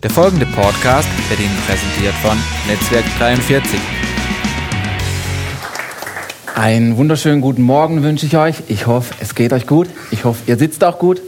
[0.00, 3.80] Der folgende Podcast wird Ihnen präsentiert von Netzwerk 43.
[6.54, 8.62] Einen wunderschönen guten Morgen wünsche ich euch.
[8.68, 9.88] Ich hoffe, es geht euch gut.
[10.12, 11.20] Ich hoffe, ihr sitzt auch gut.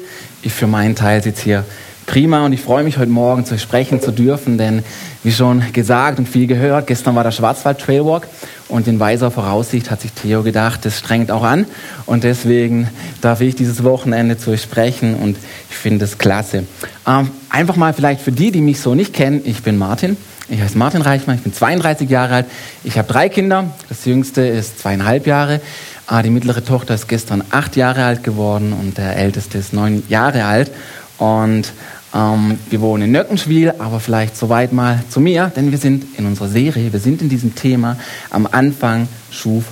[0.43, 1.65] Ich für meinen Teil sitze hier
[2.11, 4.83] prima und ich freue mich heute Morgen zu sprechen zu dürfen, denn
[5.23, 8.27] wie schon gesagt und viel gehört, gestern war der Schwarzwald Trailwalk
[8.67, 11.67] und in weiser Voraussicht hat sich Theo gedacht, das strengt auch an
[12.07, 12.89] und deswegen
[13.21, 15.37] darf ich dieses Wochenende zu euch sprechen und
[15.71, 16.65] ich finde es klasse.
[17.07, 20.17] Ähm, einfach mal vielleicht für die, die mich so nicht kennen, ich bin Martin.
[20.49, 22.47] Ich heiße Martin Reichmann, ich bin 32 Jahre alt.
[22.83, 23.67] Ich habe drei Kinder.
[23.89, 25.61] Das jüngste ist zweieinhalb Jahre.
[26.09, 30.03] Ah, die mittlere Tochter ist gestern acht Jahre alt geworden und der älteste ist neun
[30.09, 30.73] Jahre alt.
[31.19, 31.73] Und
[32.15, 36.27] ähm, wir wohnen in Nöckenschwil, aber vielleicht soweit mal zu mir, denn wir sind in
[36.27, 37.97] unserer Serie, wir sind in diesem Thema.
[38.31, 39.65] Am Anfang schuf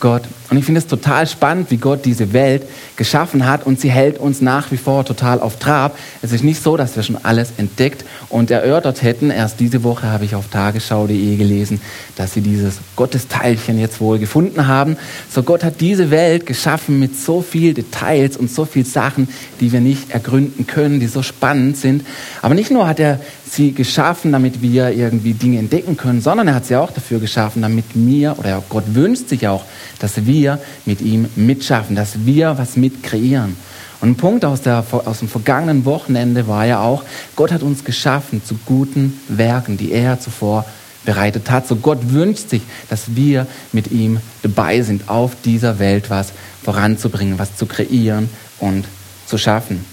[0.00, 0.24] Gott.
[0.48, 2.62] Und ich finde es total spannend, wie Gott diese Welt
[2.94, 5.98] geschaffen hat und sie hält uns nach wie vor total auf Trab.
[6.22, 9.30] Es ist nicht so, dass wir schon alles entdeckt und erörtert hätten.
[9.30, 11.80] Erst diese Woche habe ich auf tagesschau.de gelesen,
[12.14, 14.96] dass sie dieses Gottesteilchen jetzt wohl gefunden haben.
[15.28, 19.28] So Gott hat diese Welt geschaffen mit so viel Details und so viel Sachen,
[19.60, 22.06] die wir nicht ergründen können, die so spannend sind.
[22.40, 23.18] Aber nicht nur hat er
[23.50, 27.62] sie geschaffen, damit wir irgendwie Dinge entdecken können, sondern er hat sie auch dafür geschaffen,
[27.62, 29.64] damit mir oder Gott wünscht sich auch,
[29.98, 30.35] dass wir
[30.84, 33.56] mit ihm mitschaffen, dass wir was mit kreieren.
[34.00, 37.02] Und ein Punkt aus, der, aus dem vergangenen Wochenende war ja auch,
[37.34, 40.66] Gott hat uns geschaffen zu guten Werken, die er zuvor
[41.04, 41.66] bereitet hat.
[41.66, 47.38] So Gott wünscht sich, dass wir mit ihm dabei sind, auf dieser Welt was voranzubringen,
[47.38, 48.84] was zu kreieren und
[49.26, 49.84] zu schaffen.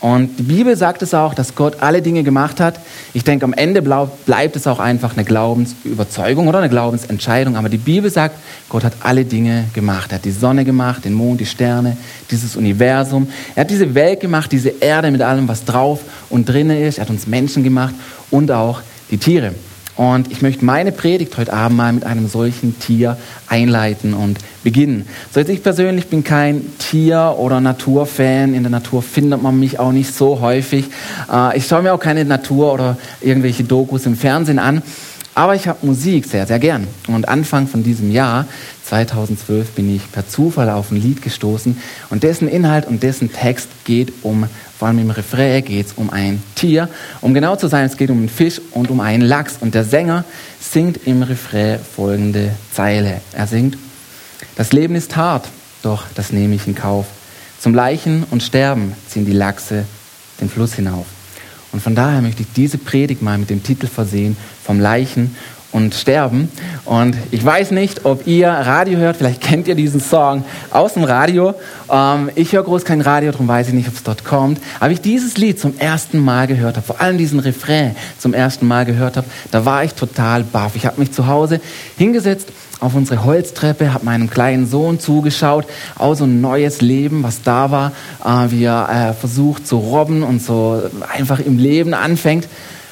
[0.00, 2.80] Und die Bibel sagt es auch, dass Gott alle Dinge gemacht hat.
[3.12, 7.56] Ich denke, am Ende bleibt es auch einfach eine Glaubensüberzeugung oder eine Glaubensentscheidung.
[7.56, 8.36] Aber die Bibel sagt,
[8.70, 10.12] Gott hat alle Dinge gemacht.
[10.12, 11.98] Er hat die Sonne gemacht, den Mond, die Sterne,
[12.30, 13.28] dieses Universum.
[13.54, 16.96] Er hat diese Welt gemacht, diese Erde mit allem, was drauf und drinne ist.
[16.96, 17.94] Er hat uns Menschen gemacht
[18.30, 19.52] und auch die Tiere.
[20.00, 25.06] Und ich möchte meine Predigt heute Abend mal mit einem solchen Tier einleiten und beginnen.
[25.30, 28.54] So jetzt ich persönlich bin kein Tier- oder Naturfan.
[28.54, 30.86] In der Natur findet man mich auch nicht so häufig.
[31.30, 34.80] Äh, ich schaue mir auch keine Natur oder irgendwelche Dokus im Fernsehen an.
[35.34, 36.86] Aber ich habe Musik sehr, sehr gern.
[37.06, 38.46] Und Anfang von diesem Jahr,
[38.84, 41.78] 2012, bin ich per Zufall auf ein Lied gestoßen.
[42.10, 44.46] Und dessen Inhalt und dessen Text geht um
[44.80, 46.88] vor allem im Refrain geht es um ein Tier.
[47.20, 49.58] Um genau zu sein, es geht um einen Fisch und um einen Lachs.
[49.60, 50.24] Und der Sänger
[50.58, 53.20] singt im Refrain folgende Zeile.
[53.34, 53.76] Er singt,
[54.56, 55.46] das Leben ist hart,
[55.82, 57.04] doch das nehme ich in Kauf.
[57.58, 59.84] Zum Leichen und Sterben ziehen die Lachse
[60.40, 61.04] den Fluss hinauf.
[61.72, 64.34] Und von daher möchte ich diese Predigt mal mit dem Titel versehen,
[64.70, 65.34] vom Leichen
[65.72, 66.48] und sterben.
[66.84, 71.02] Und ich weiß nicht, ob ihr Radio hört, vielleicht kennt ihr diesen Song aus dem
[71.02, 71.54] Radio.
[71.90, 74.60] Ähm, ich höre groß kein Radio, darum weiß ich nicht, ob es dort kommt.
[74.78, 78.68] Aber ich dieses Lied zum ersten Mal gehört habe, vor allem diesen Refrain zum ersten
[78.68, 80.76] Mal gehört habe, da war ich total baff.
[80.76, 81.60] Ich habe mich zu Hause
[81.98, 85.66] hingesetzt auf unsere Holztreppe, habe meinem kleinen Sohn zugeschaut,
[85.98, 87.90] auch so ein neues Leben, was da war,
[88.24, 90.80] äh, wie er äh, versucht zu robben und so
[91.12, 92.46] einfach im Leben anfängt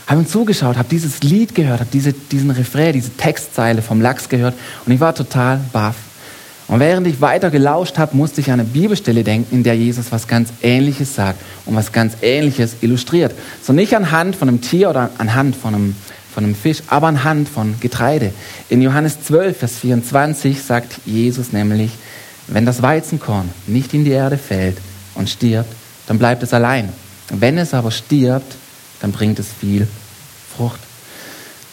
[0.08, 4.28] habe ihm zugeschaut, habe dieses Lied gehört, habe diese, diesen Refrain, diese Textzeile vom Lachs
[4.28, 4.54] gehört
[4.86, 5.96] und ich war total baff.
[6.66, 10.10] Und während ich weiter gelauscht habe, musste ich an eine Bibelstelle denken, in der Jesus
[10.10, 13.34] was ganz Ähnliches sagt und was ganz Ähnliches illustriert.
[13.62, 15.96] So nicht anhand von einem Tier oder anhand von einem,
[16.32, 18.32] von einem Fisch, aber anhand von Getreide.
[18.68, 21.92] In Johannes 12, Vers 24 sagt Jesus nämlich,
[22.48, 24.78] wenn das Weizenkorn nicht in die Erde fällt
[25.14, 25.70] und stirbt,
[26.06, 26.90] dann bleibt es allein.
[27.30, 28.56] Wenn es aber stirbt,
[29.00, 29.86] dann bringt es viel
[30.56, 30.80] Frucht.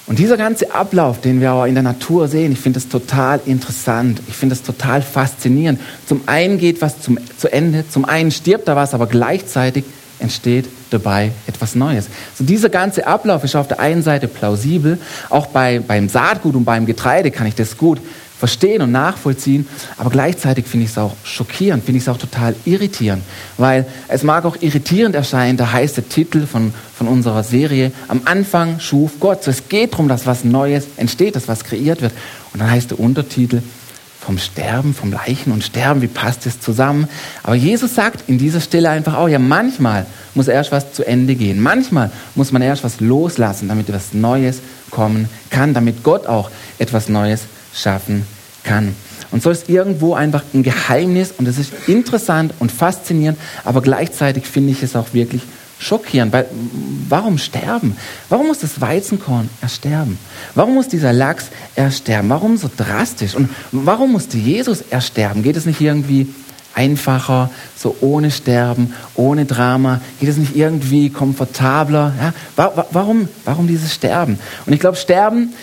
[0.08, 3.40] Und dieser ganze Ablauf, den wir auch in der Natur sehen, ich finde das total
[3.46, 4.22] interessant.
[4.28, 5.82] Ich finde das total faszinierend.
[6.06, 9.84] Zum einen geht was zum, zu Ende, zum einen stirbt da was, aber gleichzeitig
[10.20, 12.08] entsteht dabei etwas Neues.
[12.38, 15.00] So dieser ganze Ablauf ist auf der einen Seite plausibel,
[15.30, 18.00] auch bei, beim Saatgut und beim Getreide kann ich das gut
[18.38, 22.56] verstehen und nachvollziehen, aber gleichzeitig finde ich es auch schockierend, finde ich es auch total
[22.66, 23.24] irritierend,
[23.58, 28.22] weil es mag auch irritierend erscheinen, da heißt der Titel von, von unserer Serie, am
[28.26, 29.44] Anfang schuf Gott.
[29.44, 32.14] So, es geht darum, dass was Neues entsteht, dass was kreiert wird.
[32.54, 33.62] Und dann heißt der Untertitel,
[34.26, 37.08] vom Sterben, vom Leichen und Sterben, wie passt es zusammen?
[37.44, 41.36] Aber Jesus sagt in dieser Stelle einfach auch, ja, manchmal muss erst was zu Ende
[41.36, 41.62] gehen.
[41.62, 46.50] Manchmal muss man erst was loslassen, damit etwas Neues kommen kann, damit Gott auch
[46.80, 47.42] etwas Neues
[47.76, 48.26] schaffen
[48.64, 48.96] kann.
[49.32, 54.46] Und so ist irgendwo einfach ein Geheimnis und es ist interessant und faszinierend, aber gleichzeitig
[54.46, 55.42] finde ich es auch wirklich
[55.78, 56.48] schockierend, weil
[57.10, 57.98] warum sterben?
[58.30, 60.18] Warum muss das Weizenkorn ersterben?
[60.54, 62.30] Warum muss dieser Lachs ersterben?
[62.30, 63.36] Warum so drastisch?
[63.36, 65.44] Und warum musste Jesus ersterben?
[65.44, 66.34] Geht es nicht irgendwie
[66.74, 70.02] einfacher, so ohne Sterben, ohne Drama?
[70.20, 72.14] Geht es nicht irgendwie komfortabler?
[72.22, 72.34] Ja?
[72.92, 74.40] Warum, warum dieses Sterben?
[74.66, 75.54] Und ich glaube, Sterben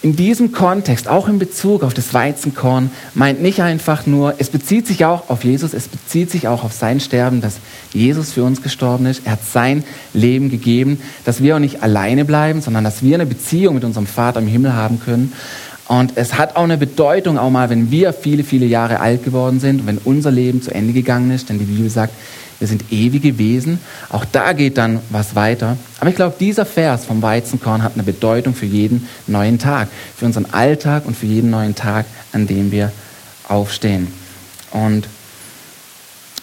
[0.00, 4.86] in diesem Kontext, auch in Bezug auf das Weizenkorn, meint nicht einfach nur, es bezieht
[4.86, 7.56] sich auch auf Jesus, es bezieht sich auch auf sein Sterben, dass
[7.92, 9.22] Jesus für uns gestorben ist.
[9.24, 9.82] Er hat sein
[10.14, 14.06] Leben gegeben, dass wir auch nicht alleine bleiben, sondern dass wir eine Beziehung mit unserem
[14.06, 15.32] Vater im Himmel haben können.
[15.88, 19.58] Und es hat auch eine Bedeutung, auch mal, wenn wir viele, viele Jahre alt geworden
[19.58, 22.12] sind und wenn unser Leben zu Ende gegangen ist, denn die Bibel sagt,
[22.58, 23.78] wir sind ewige Wesen.
[24.08, 25.76] Auch da geht dann was weiter.
[26.00, 30.26] Aber ich glaube, dieser Vers vom Weizenkorn hat eine Bedeutung für jeden neuen Tag, für
[30.26, 32.92] unseren Alltag und für jeden neuen Tag, an dem wir
[33.46, 34.08] aufstehen.
[34.72, 35.06] Und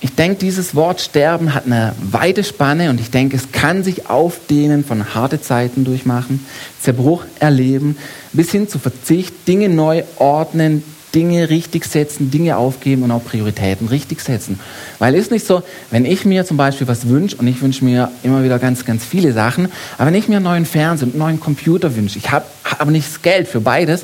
[0.02, 4.10] ich denke, dieses Wort Sterben hat eine weite Spanne und ich denke, es kann sich
[4.10, 6.46] aufdehnen von harte Zeiten durchmachen,
[6.80, 7.98] Zerbruch erleben,
[8.32, 10.84] bis hin zu Verzicht, Dinge neu ordnen,
[11.16, 14.60] Dinge richtig setzen, Dinge aufgeben und auch Prioritäten richtig setzen.
[15.00, 17.86] Weil es ist nicht so, wenn ich mir zum Beispiel was wünsche und ich wünsche
[17.86, 21.18] mir immer wieder ganz, ganz viele Sachen, aber wenn ich mir einen neuen Fernseher einen
[21.18, 22.46] neuen Computer wünsche, ich habe
[22.78, 24.04] aber nicht das Geld für beides,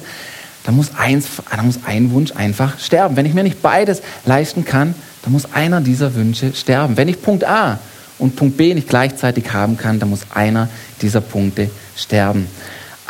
[0.64, 3.16] dann muss, eins, dann muss ein Wunsch einfach sterben.
[3.16, 6.98] Wenn ich mir nicht beides leisten kann, dann muss einer dieser Wünsche sterben.
[6.98, 7.80] Wenn ich Punkt A
[8.20, 10.70] und Punkt B nicht gleichzeitig haben kann, dann muss einer
[11.02, 12.48] dieser Punkte sterben.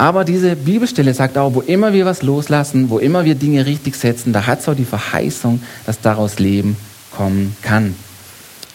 [0.01, 3.95] Aber diese Bibelstelle sagt auch, wo immer wir was loslassen, wo immer wir Dinge richtig
[3.95, 6.75] setzen, da hat es auch die Verheißung, dass daraus Leben
[7.15, 7.94] kommen kann.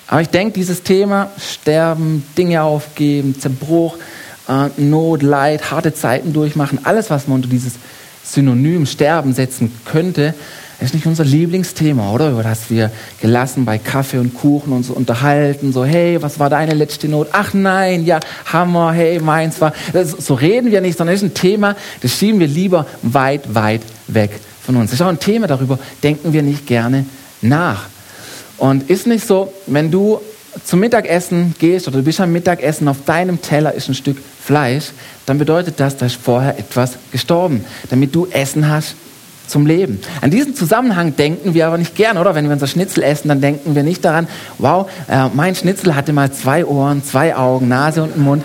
[0.07, 3.97] Aber ich denke, dieses Thema Sterben, Dinge aufgeben, Zerbruch,
[4.49, 7.73] äh, Not, Leid, harte Zeiten durchmachen, alles, was man unter dieses
[8.23, 10.33] Synonym Sterben setzen könnte,
[10.81, 12.31] ist nicht unser Lieblingsthema, oder?
[12.31, 12.91] Über das wir
[13.21, 17.29] gelassen bei Kaffee und Kuchen uns unterhalten, so, hey, was war deine letzte Not?
[17.33, 18.21] Ach nein, ja,
[18.53, 19.73] Hammer, hey, meins war.
[19.93, 23.55] Das, so reden wir nicht, sondern es ist ein Thema, das schieben wir lieber weit,
[23.55, 24.91] weit weg von uns.
[24.91, 27.07] Das ist auch ein Thema, darüber denken wir nicht gerne
[27.41, 27.87] nach.
[28.59, 30.21] Und ist nicht so, wenn du
[30.65, 34.93] zum Mittagessen gehst oder du bist am Mittagessen, auf deinem Teller ist ein Stück Fleisch,
[35.25, 38.95] dann bedeutet das, da ist vorher etwas gestorben, damit du Essen hast
[39.47, 40.01] zum Leben.
[40.21, 42.35] An diesen Zusammenhang denken wir aber nicht gern, oder?
[42.35, 44.29] Wenn wir unser Schnitzel essen, dann denken wir nicht daran,
[44.59, 48.45] wow, äh, mein Schnitzel hatte mal zwei Ohren, zwei Augen, Nase und einen Mund.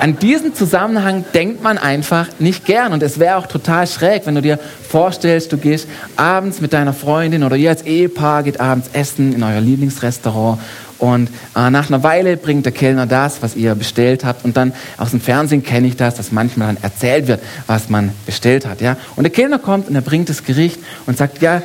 [0.00, 2.92] An diesen Zusammenhang denkt man einfach nicht gern.
[2.92, 4.58] Und es wäre auch total schräg, wenn du dir
[4.88, 9.42] vorstellst, du gehst abends mit deiner Freundin oder ihr als Ehepaar geht abends essen in
[9.42, 10.58] euer Lieblingsrestaurant
[11.02, 14.44] und äh, nach einer Weile bringt der Kellner das, was ihr bestellt habt.
[14.44, 18.12] Und dann aus dem Fernsehen kenne ich das, dass manchmal dann erzählt wird, was man
[18.24, 18.80] bestellt hat.
[18.80, 18.96] Ja?
[19.16, 21.60] Und der Kellner kommt und er bringt das Gericht und sagt, ja,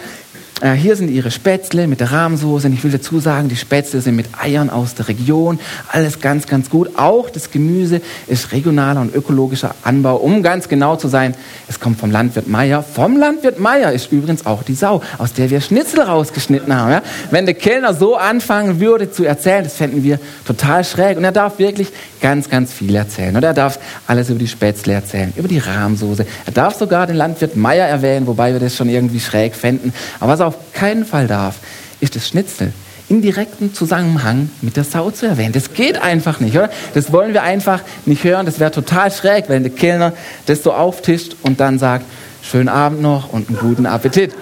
[0.62, 2.68] äh, hier sind ihre Spätzle mit der Rahmsoße.
[2.68, 5.60] Und ich will dazu sagen, die Spätzle sind mit Eiern aus der Region.
[5.92, 6.98] Alles ganz, ganz gut.
[6.98, 10.16] Auch das Gemüse ist regionaler und ökologischer Anbau.
[10.16, 11.36] Um ganz genau zu sein,
[11.68, 12.82] es kommt vom Landwirt Meier.
[12.82, 16.92] Vom Landwirt Meier ist übrigens auch die Sau, aus der wir Schnitzel rausgeschnitten haben.
[16.92, 17.02] Ja?
[17.30, 21.18] Wenn der Kellner so anfangen würde zu erzählen, das fänden wir total schräg.
[21.18, 21.90] Und er darf wirklich
[22.20, 23.36] ganz, ganz viel erzählen.
[23.36, 26.26] Und er darf alles über die Spätzle erzählen, über die Rahmsoße.
[26.46, 29.94] Er darf sogar den Landwirt Meier erwähnen, wobei wir das schon irgendwie schräg fänden.
[30.20, 31.56] Aber was auf keinen Fall darf,
[32.00, 32.74] ist das Schnitzel
[33.10, 35.54] in direktem Zusammenhang mit der Sau zu erwähnen.
[35.54, 36.70] Das geht einfach nicht, oder?
[36.94, 38.46] Das wollen wir einfach nicht hören.
[38.46, 40.14] Das wäre total schräg, wenn der Kellner
[40.46, 42.06] das so auftischt und dann sagt,
[42.42, 44.34] schönen Abend noch und einen guten Appetit.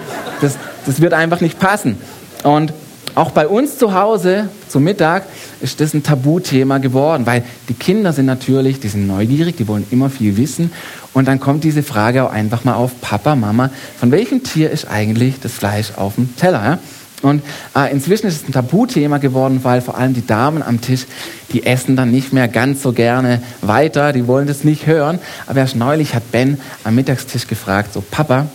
[0.42, 1.98] Das, das wird einfach nicht passen.
[2.44, 2.74] Und
[3.16, 5.24] auch bei uns zu Hause zum Mittag
[5.62, 9.88] ist das ein Tabuthema geworden, weil die Kinder sind natürlich, die sind neugierig, die wollen
[9.90, 10.72] immer viel wissen.
[11.14, 14.90] Und dann kommt diese Frage auch einfach mal auf, Papa, Mama, von welchem Tier ist
[14.90, 16.64] eigentlich das Fleisch auf dem Teller?
[16.64, 16.80] Ja?
[17.22, 17.42] Und
[17.74, 21.06] äh, inzwischen ist es ein Tabuthema geworden, weil vor allem die Damen am Tisch,
[21.54, 25.20] die essen dann nicht mehr ganz so gerne weiter, die wollen das nicht hören.
[25.48, 28.48] Aber erst neulich hat Ben am Mittagstisch gefragt, so Papa,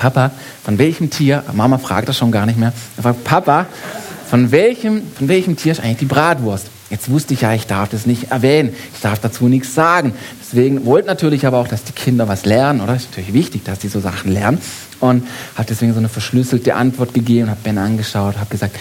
[0.00, 0.30] Papa,
[0.64, 3.66] von welchem Tier, Mama fragt das schon gar nicht mehr, er fragt, Papa,
[4.28, 6.68] von welchem, von welchem Tier ist eigentlich die Bratwurst?
[6.88, 10.14] Jetzt wusste ich ja, ich darf das nicht erwähnen, ich darf dazu nichts sagen.
[10.40, 12.96] Deswegen wollte natürlich aber auch, dass die Kinder was lernen, oder?
[12.96, 14.58] Ist natürlich wichtig, dass die so Sachen lernen.
[15.00, 18.76] Und habe deswegen so eine verschlüsselte Antwort gegeben, habe Ben angeschaut, habe gesagt,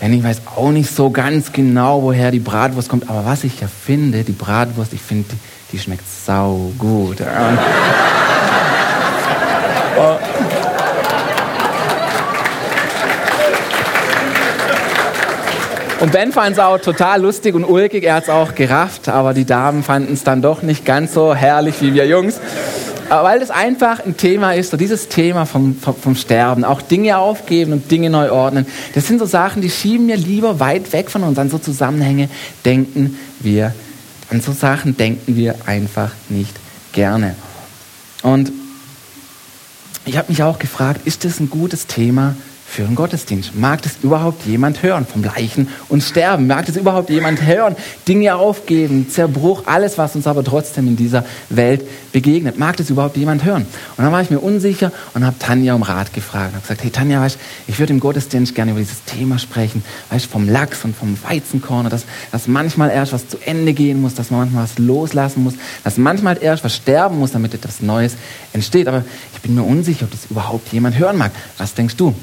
[0.00, 3.60] Ben, ich weiß auch nicht so ganz genau, woher die Bratwurst kommt, aber was ich
[3.60, 7.18] ja finde, die Bratwurst, ich finde, die, die schmeckt sau gut.
[16.02, 19.34] Und Ben fand es auch total lustig und ulkig, er hat es auch gerafft, aber
[19.34, 22.40] die Damen fanden es dann doch nicht ganz so herrlich wie wir Jungs.
[23.08, 27.18] Aber weil es einfach ein Thema ist, so dieses Thema vom, vom, Sterben, auch Dinge
[27.18, 28.66] aufgeben und Dinge neu ordnen,
[28.96, 31.38] das sind so Sachen, die schieben wir lieber weit weg von uns.
[31.38, 32.28] An so Zusammenhänge
[32.64, 33.72] denken wir,
[34.28, 36.56] an so Sachen denken wir einfach nicht
[36.92, 37.36] gerne.
[38.22, 38.50] Und
[40.04, 42.34] ich habe mich auch gefragt, ist das ein gutes Thema
[42.72, 43.54] für einen Gottesdienst.
[43.54, 46.46] Mag das überhaupt jemand hören vom Leichen und Sterben?
[46.46, 47.76] Mag das überhaupt jemand hören?
[48.08, 52.58] Dinge aufgeben, Zerbruch, alles, was uns aber trotzdem in dieser Welt begegnet.
[52.58, 53.66] Mag das überhaupt jemand hören?
[53.98, 56.48] Und dann war ich mir unsicher und habe Tanja um Rat gefragt.
[56.48, 57.38] Und habe gesagt, hey Tanja, weißt,
[57.68, 61.90] ich würde im Gottesdienst gerne über dieses Thema sprechen, weißt, vom Lachs und vom Weizenkorn,
[61.90, 65.54] dass, dass manchmal erst was zu Ende gehen muss, dass man manchmal was loslassen muss,
[65.84, 68.16] dass manchmal erst was sterben muss, damit etwas Neues
[68.54, 68.88] entsteht.
[68.88, 71.32] Aber ich bin mir unsicher, ob das überhaupt jemand hören mag.
[71.58, 72.14] Was denkst du?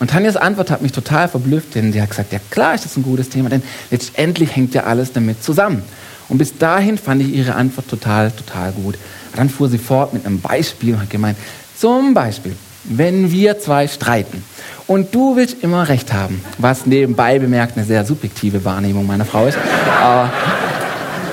[0.00, 2.96] Und Tanjas Antwort hat mich total verblüfft, denn sie hat gesagt, ja klar ist das
[2.96, 5.82] ein gutes Thema, denn letztendlich hängt ja alles damit zusammen.
[6.28, 8.96] Und bis dahin fand ich ihre Antwort total, total gut.
[9.36, 11.36] Dann fuhr sie fort mit einem Beispiel und hat gemeint,
[11.76, 14.42] zum Beispiel, wenn wir zwei streiten
[14.86, 19.46] und du willst immer recht haben, was nebenbei bemerkt eine sehr subjektive Wahrnehmung meiner Frau
[19.46, 19.58] ist,
[20.00, 20.30] aber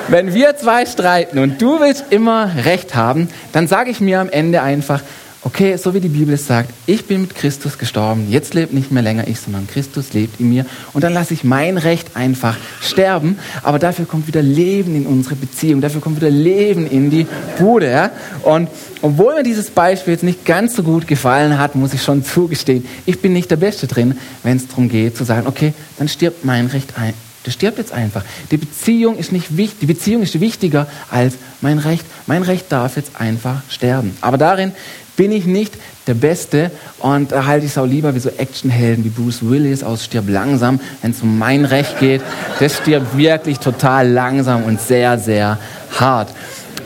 [0.07, 4.29] wenn wir zwei streiten und du willst immer recht haben, dann sage ich mir am
[4.29, 5.01] Ende einfach,
[5.43, 8.91] okay, so wie die Bibel es sagt, ich bin mit Christus gestorben, jetzt lebt nicht
[8.91, 12.57] mehr länger ich, sondern Christus lebt in mir und dann lasse ich mein Recht einfach
[12.79, 17.25] sterben, aber dafür kommt wieder Leben in unsere Beziehung, dafür kommt wieder Leben in die
[17.57, 17.89] Bude.
[17.89, 18.11] Ja?
[18.43, 18.69] Und
[19.01, 22.85] obwohl mir dieses Beispiel jetzt nicht ganz so gut gefallen hat, muss ich schon zugestehen,
[23.07, 26.45] ich bin nicht der Beste drin, wenn es darum geht zu sagen, okay, dann stirbt
[26.45, 28.23] mein Recht ein, das stirbt jetzt einfach.
[28.51, 32.05] Die Beziehung ist nicht wichtig, die Beziehung ist wichtiger als mein Recht.
[32.27, 34.15] Mein Recht darf jetzt einfach sterben.
[34.21, 34.73] Aber darin
[35.15, 35.73] bin ich nicht
[36.07, 39.83] der Beste und da halte ich es auch lieber wie so Actionhelden wie Bruce Willis
[39.83, 42.21] aus Stirb langsam, wenn es um mein Recht geht.
[42.59, 45.59] Das stirbt wirklich total langsam und sehr, sehr
[45.99, 46.29] hart.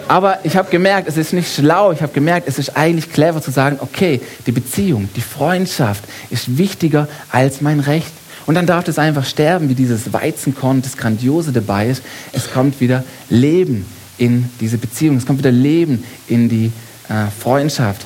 [0.07, 1.91] Aber ich habe gemerkt, es ist nicht schlau.
[1.91, 6.57] Ich habe gemerkt, es ist eigentlich clever zu sagen, okay, die Beziehung, die Freundschaft ist
[6.57, 8.11] wichtiger als mein Recht.
[8.45, 12.03] Und dann darf es einfach sterben, wie dieses Weizenkorn, das Grandiose dabei ist.
[12.31, 13.85] Es kommt wieder Leben
[14.17, 15.17] in diese Beziehung.
[15.17, 16.71] Es kommt wieder Leben in die
[17.09, 18.05] äh, Freundschaft.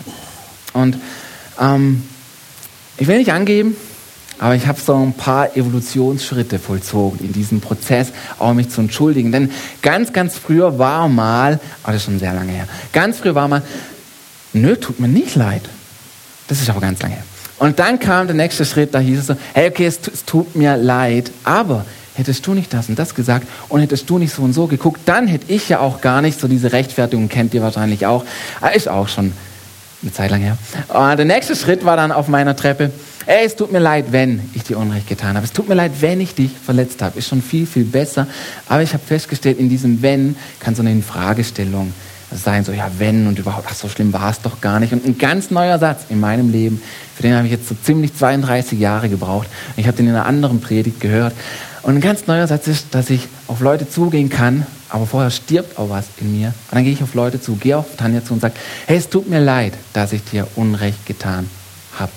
[0.74, 0.98] Und
[1.60, 2.04] ähm,
[2.98, 3.76] ich will nicht angeben,
[4.40, 9.32] aber ich habe so ein paar Evolutionsschritte vollzogen in diesem Prozess, auch mich zu entschuldigen.
[9.32, 13.36] Denn ganz, ganz früher war mal, oh, das ist schon sehr lange her, ganz früher
[13.36, 13.64] war mal,
[14.54, 15.68] nö, tut mir nicht leid.
[16.48, 17.24] Das ist aber ganz lange her.
[17.60, 20.56] Und dann kam der nächste Schritt, da hieß es so, hey, okay, es, es tut
[20.56, 21.86] mir leid, aber
[22.16, 25.02] hättest du nicht das und das gesagt und hättest du nicht so und so geguckt,
[25.06, 28.26] dann hätte ich ja auch gar nicht so diese Rechtfertigung, kennt ihr wahrscheinlich auch,
[28.62, 29.34] ah, ist auch schon
[30.02, 30.58] eine Zeit lang her.
[30.88, 32.92] Und der nächste Schritt war dann auf meiner Treppe,
[33.26, 35.46] ey, es tut mir leid, wenn ich dir Unrecht getan habe.
[35.46, 37.20] Es tut mir leid, wenn ich dich verletzt habe.
[37.20, 38.28] Ist schon viel, viel besser.
[38.68, 41.94] Aber ich habe festgestellt, in diesem Wenn kann so eine Infragestellung
[42.32, 44.94] sein, so ja, wenn und überhaupt, ach, so schlimm war es doch gar nicht.
[44.94, 46.82] Und ein ganz neuer Satz in meinem Leben,
[47.16, 49.48] für den habe ich jetzt so ziemlich 32 Jahre gebraucht.
[49.78, 51.34] Ich habe den in einer anderen Predigt gehört.
[51.82, 55.78] Und ein ganz neuer Satz ist, dass ich auf Leute zugehen kann, aber vorher stirbt
[55.78, 56.48] auch was in mir.
[56.48, 58.56] Und dann gehe ich auf Leute zu, gehe auf Tanja zu und sage,
[58.86, 61.50] hey, es tut mir leid, dass ich dir Unrecht getan
[61.98, 62.12] habe.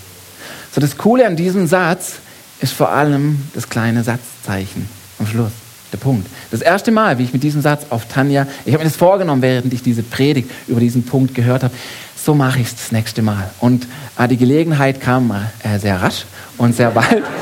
[0.74, 2.14] So das Coole an diesem Satz
[2.60, 4.88] ist vor allem das kleine Satzzeichen
[5.18, 5.52] am Schluss.
[5.92, 6.26] Der Punkt.
[6.50, 9.42] Das erste Mal, wie ich mit diesem Satz auf Tanja, ich habe mir das vorgenommen,
[9.42, 11.74] während ich diese Predigt über diesen Punkt gehört habe,
[12.16, 13.50] so mache ich es das nächste Mal.
[13.60, 13.86] Und
[14.18, 16.24] äh, die Gelegenheit kam äh, sehr rasch
[16.56, 17.22] und sehr bald.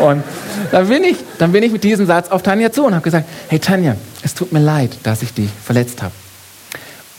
[0.00, 0.22] Und
[0.70, 3.28] dann bin ich, dann bin ich mit diesem Satz auf Tanja zu und habe gesagt,
[3.48, 6.14] hey Tanja, es tut mir leid, dass ich dich verletzt habe.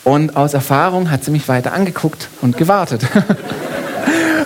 [0.03, 3.05] Und aus Erfahrung hat sie mich weiter angeguckt und gewartet.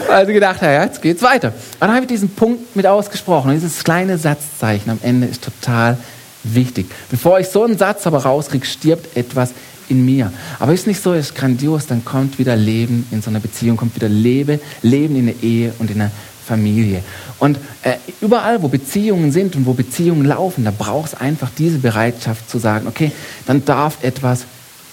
[0.09, 1.49] also gedacht, ja, jetzt geht's weiter.
[1.49, 3.49] Und dann habe ich diesen Punkt mit ausgesprochen.
[3.49, 5.97] Und dieses kleine Satzzeichen am Ende ist total
[6.43, 6.87] wichtig.
[7.09, 9.51] Bevor ich so einen Satz aber rauskriege, stirbt etwas
[9.89, 10.31] in mir.
[10.59, 13.95] Aber ist nicht so, ist grandios, dann kommt wieder Leben in so einer Beziehung, kommt
[13.95, 16.11] wieder Lebe, Leben in der Ehe und in der
[16.45, 17.01] Familie.
[17.39, 21.79] Und äh, überall, wo Beziehungen sind und wo Beziehungen laufen, da braucht es einfach diese
[21.79, 23.11] Bereitschaft zu sagen, okay,
[23.45, 24.45] dann darf etwas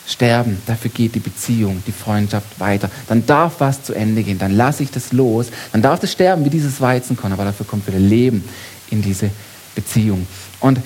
[0.07, 2.91] sterben, dafür geht die Beziehung, die Freundschaft weiter.
[3.09, 6.45] Dann darf was zu Ende gehen, dann lasse ich das los, dann darf es sterben
[6.45, 8.45] wie dieses Weizenkorn, aber dafür kommt wieder Leben
[8.91, 9.31] in diese
[9.75, 10.27] Beziehung.
[10.61, 10.79] Und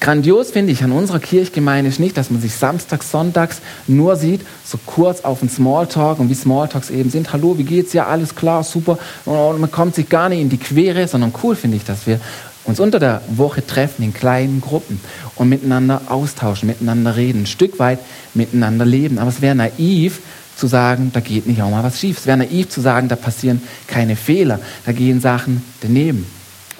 [0.00, 4.42] grandios finde ich an unserer Kirchgemeinde ist nicht, dass man sich samstags, sonntags nur sieht,
[4.64, 7.32] so kurz auf einen Smalltalk und wie Smalltalks eben sind.
[7.32, 7.92] Hallo, wie geht's?
[7.94, 8.98] Ja, alles klar, super.
[9.24, 12.20] Und man kommt sich gar nicht in die Quere, sondern cool finde ich, dass wir
[12.64, 15.00] uns unter der Woche treffen in kleinen Gruppen
[15.36, 17.98] und miteinander austauschen, miteinander reden, ein Stück weit
[18.32, 19.18] miteinander leben.
[19.18, 20.20] Aber es wäre naiv
[20.56, 22.18] zu sagen, da geht nicht auch mal was schief.
[22.18, 26.26] Es wäre naiv zu sagen, da passieren keine Fehler, da gehen Sachen daneben.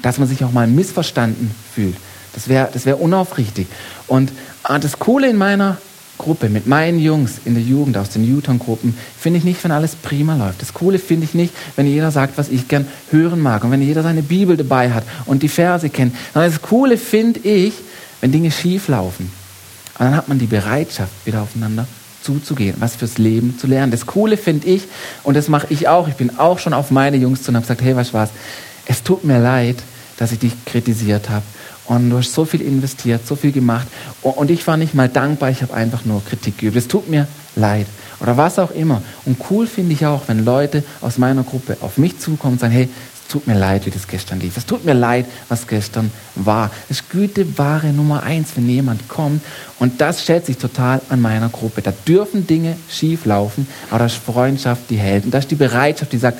[0.00, 1.96] Dass man sich auch mal missverstanden fühlt.
[2.34, 3.66] Das wäre das wär unaufrichtig.
[4.06, 5.78] Und ah, das Coole in meiner
[6.18, 9.96] Gruppe, mit meinen Jungs in der Jugend aus den Juton-Gruppen, finde ich nicht, wenn alles
[9.96, 10.62] prima läuft.
[10.62, 13.82] Das Coole finde ich nicht, wenn jeder sagt, was ich gern hören mag und wenn
[13.82, 16.14] jeder seine Bibel dabei hat und die Verse kennt.
[16.32, 17.74] Sondern das Coole finde ich,
[18.20, 19.30] wenn Dinge schief laufen.
[19.98, 21.86] Und dann hat man die Bereitschaft, wieder aufeinander
[22.22, 23.92] zuzugehen, was fürs Leben zu lernen.
[23.92, 24.84] Das Coole finde ich,
[25.22, 27.64] und das mache ich auch, ich bin auch schon auf meine Jungs zu und habe
[27.64, 28.30] gesagt, hey, was was,
[28.86, 29.76] es tut mir leid,
[30.16, 31.44] dass ich dich kritisiert habe.
[31.86, 33.86] Und du hast so viel investiert, so viel gemacht.
[34.22, 36.76] Und ich war nicht mal dankbar, ich habe einfach nur Kritik geübt.
[36.76, 37.26] Es tut mir
[37.56, 37.86] leid.
[38.20, 39.02] Oder was auch immer.
[39.26, 42.72] Und cool finde ich auch, wenn Leute aus meiner Gruppe auf mich zukommen und sagen,
[42.72, 44.56] hey, es tut mir leid, wie das gestern lief.
[44.56, 46.70] Es tut mir leid, was gestern war.
[46.88, 49.42] Das ist Güte wahre Nummer eins, wenn jemand kommt.
[49.78, 51.82] Und das schätze ich total an meiner Gruppe.
[51.82, 55.24] Da dürfen Dinge schief laufen, aber da ist Freundschaft, die hält.
[55.26, 56.38] Und da ist die Bereitschaft, die sagt,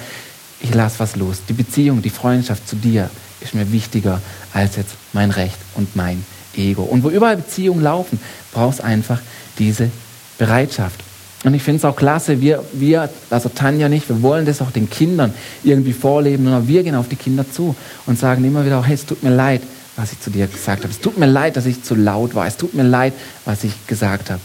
[0.61, 1.39] ich lasse was los.
[1.49, 3.11] Die Beziehung, die Freundschaft zu dir
[3.45, 4.21] ist mir wichtiger
[4.53, 6.25] als jetzt mein Recht und mein
[6.57, 6.83] Ego.
[6.83, 8.19] Und wo überall Beziehungen laufen,
[8.53, 9.21] brauchst einfach
[9.59, 9.91] diese
[10.39, 11.01] Bereitschaft.
[11.45, 14.71] Und ich finde es auch klasse, wir, wir, also Tanja nicht, wir wollen das auch
[14.71, 18.83] den Kindern irgendwie vorleben, sondern wir gehen auf die Kinder zu und sagen immer wieder,
[18.83, 19.61] hey, es tut mir leid,
[19.97, 20.93] was ich zu dir gesagt habe.
[20.93, 22.47] Es tut mir leid, dass ich zu laut war.
[22.47, 23.13] Es tut mir leid,
[23.45, 24.41] was ich gesagt habe.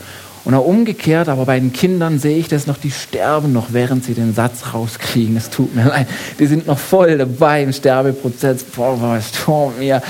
[0.45, 4.05] Und auch umgekehrt, aber bei den Kindern sehe ich das noch, die sterben noch, während
[4.05, 5.35] sie den Satz rauskriegen.
[5.35, 6.07] Es tut mir leid.
[6.39, 8.63] Die sind noch voll dabei im Sterbeprozess.
[8.63, 10.01] Boah, was tut mir.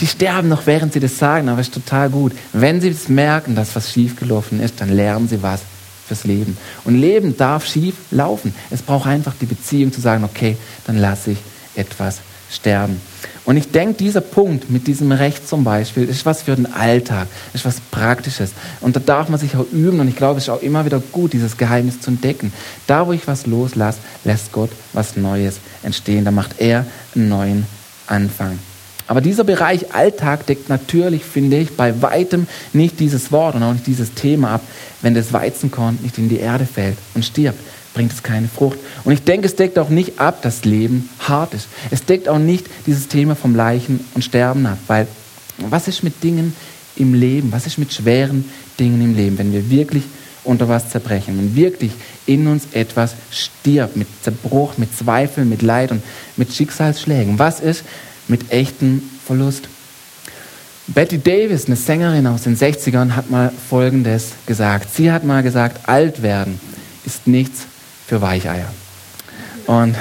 [0.00, 2.32] Die sterben noch, während sie das sagen, aber es ist total gut.
[2.52, 5.60] Wenn sie es merken, dass was schiefgelaufen ist, dann lernen sie was
[6.06, 6.56] fürs Leben.
[6.84, 8.54] Und Leben darf schief laufen.
[8.70, 11.38] Es braucht einfach die Beziehung zu sagen, okay, dann lasse ich
[11.74, 13.00] etwas sterben.
[13.44, 17.28] Und ich denke, dieser Punkt mit diesem Recht zum Beispiel ist was für den Alltag,
[17.54, 18.50] ist was Praktisches.
[18.80, 21.00] Und da darf man sich auch üben und ich glaube, es ist auch immer wieder
[21.12, 22.52] gut, dieses Geheimnis zu entdecken.
[22.88, 26.24] Da, wo ich was loslasse, lässt Gott was Neues entstehen.
[26.24, 27.66] Da macht er einen neuen
[28.08, 28.58] Anfang.
[29.06, 33.72] Aber dieser Bereich Alltag deckt natürlich, finde ich, bei weitem nicht dieses Wort und auch
[33.72, 34.62] nicht dieses Thema ab,
[35.02, 37.60] wenn das Weizenkorn nicht in die Erde fällt und stirbt
[37.96, 38.78] bringt es keine Frucht.
[39.04, 41.66] Und ich denke, es deckt auch nicht ab, dass Leben hart ist.
[41.90, 45.08] Es deckt auch nicht dieses Thema vom Leichen und Sterben ab, weil
[45.56, 46.54] was ist mit Dingen
[46.96, 47.52] im Leben?
[47.52, 48.44] Was ist mit schweren
[48.78, 50.02] Dingen im Leben, wenn wir wirklich
[50.44, 51.92] unter was zerbrechen, wenn wirklich
[52.26, 56.02] in uns etwas stirbt, mit Zerbruch, mit Zweifel, mit Leid und
[56.36, 57.38] mit Schicksalsschlägen?
[57.38, 57.82] Was ist
[58.28, 59.70] mit echtem Verlust?
[60.86, 64.94] Betty Davis, eine Sängerin aus den 60ern, hat mal Folgendes gesagt.
[64.94, 66.60] Sie hat mal gesagt, alt werden
[67.06, 67.66] ist nichts
[68.06, 68.68] für Weicheier.
[69.66, 69.96] Und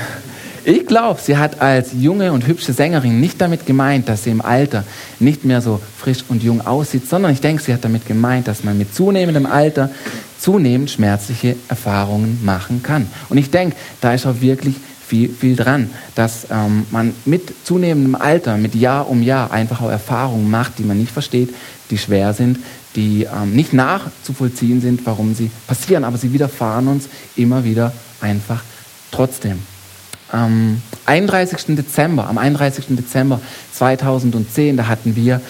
[0.63, 4.41] ich glaube, sie hat als junge und hübsche Sängerin nicht damit gemeint, dass sie im
[4.41, 4.83] Alter
[5.19, 8.63] nicht mehr so frisch und jung aussieht, sondern ich denke, sie hat damit gemeint, dass
[8.63, 9.91] man mit zunehmendem Alter
[10.39, 13.07] zunehmend schmerzliche Erfahrungen machen kann.
[13.29, 14.75] Und ich denke, da ist auch wirklich
[15.07, 19.89] viel, viel dran, dass ähm, man mit zunehmendem Alter, mit Jahr um Jahr einfach auch
[19.89, 21.53] Erfahrungen macht, die man nicht versteht,
[21.91, 22.57] die schwer sind,
[22.95, 28.63] die ähm, nicht nachzuvollziehen sind, warum sie passieren, aber sie widerfahren uns immer wieder einfach
[29.11, 29.59] trotzdem.
[30.31, 31.75] Am 31.
[31.75, 32.85] Dezember, am 31.
[32.89, 33.39] Dezember
[33.73, 35.41] 2010, da hatten wir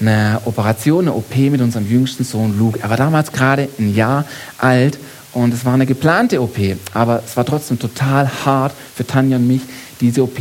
[0.00, 2.80] eine Operation, eine OP mit unserem jüngsten Sohn Luke.
[2.80, 4.24] Er war damals gerade ein Jahr
[4.58, 4.98] alt
[5.32, 6.58] und es war eine geplante OP,
[6.94, 9.62] aber es war trotzdem total hart für Tanja und mich,
[10.00, 10.38] diese OP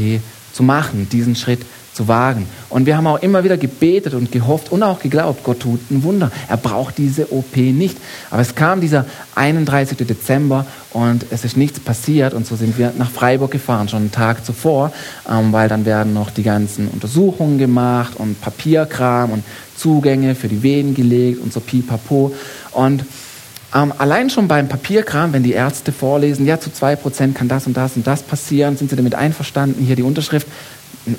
[0.53, 1.61] zu machen, diesen Schritt
[1.99, 2.47] zu wagen.
[2.69, 6.01] Und wir haben auch immer wieder gebetet und gehofft und auch geglaubt, Gott tut ein
[6.03, 6.31] Wunder.
[6.47, 7.97] Er braucht diese OP nicht.
[8.31, 9.97] Aber es kam dieser 31.
[10.07, 14.11] Dezember und es ist nichts passiert und so sind wir nach Freiburg gefahren, schon einen
[14.13, 14.93] Tag zuvor,
[15.29, 19.43] ähm, weil dann werden noch die ganzen Untersuchungen gemacht und Papierkram und
[19.75, 22.33] Zugänge für die Venen gelegt und so pipapo.
[22.71, 23.03] Und
[23.75, 27.67] ähm, allein schon beim Papierkram, wenn die Ärzte vorlesen, ja, zu zwei Prozent kann das
[27.67, 30.47] und das und das passieren, sind sie damit einverstanden, hier die Unterschrift,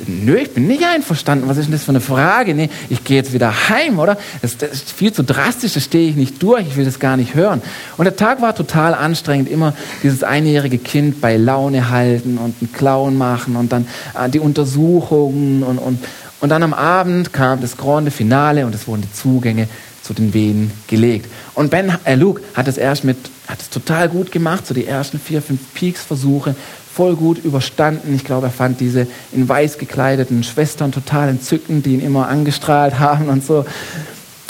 [0.07, 1.49] Nö, ich bin nicht einverstanden.
[1.49, 2.55] Was ist denn das für eine Frage?
[2.55, 4.17] Nee, ich gehe jetzt wieder heim, oder?
[4.43, 7.17] Das, das ist viel zu drastisch, das stehe ich nicht durch, ich will das gar
[7.17, 7.63] nicht hören.
[7.97, 12.73] Und der Tag war total anstrengend, immer dieses einjährige Kind bei Laune halten und einen
[12.73, 13.87] Clown machen und dann
[14.19, 16.05] äh, die Untersuchungen und, und,
[16.41, 19.69] und dann am Abend kam das Grande Finale und es wurden die Zugänge
[20.03, 21.31] zu den Venen gelegt.
[21.55, 24.87] Und Ben, äh, Luke hat es erst mit, hat es total gut gemacht, so die
[24.87, 26.55] ersten vier, fünf Peaks-Versuche
[27.01, 28.15] voll gut überstanden.
[28.15, 32.99] Ich glaube, er fand diese in weiß gekleideten Schwestern total entzückend, die ihn immer angestrahlt
[32.99, 33.65] haben und so.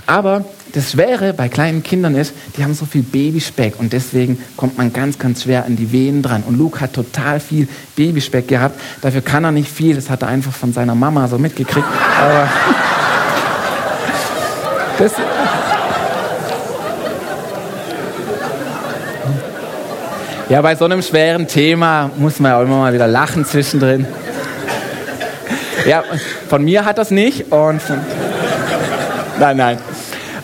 [0.04, 4.78] Aber das Schwere bei kleinen Kindern ist, die haben so viel Babyspeck und deswegen kommt
[4.78, 6.42] man ganz, ganz schwer an die Venen dran.
[6.44, 8.80] Und Luke hat total viel Babyspeck gehabt.
[9.00, 9.94] Dafür kann er nicht viel.
[9.94, 11.86] Das hat er einfach von seiner Mama so mitgekriegt.
[12.20, 12.48] Aber
[14.98, 15.12] das,
[20.50, 24.04] Ja, bei so einem schweren Thema muss man ja immer mal wieder lachen zwischendrin.
[25.86, 26.02] Ja,
[26.48, 27.80] von mir hat das nicht und
[29.38, 29.78] nein, nein.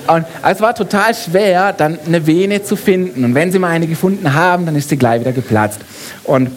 [0.07, 3.25] Und es war total schwer, dann eine Vene zu finden.
[3.25, 5.81] Und wenn sie mal eine gefunden haben, dann ist sie gleich wieder geplatzt.
[6.23, 6.53] Und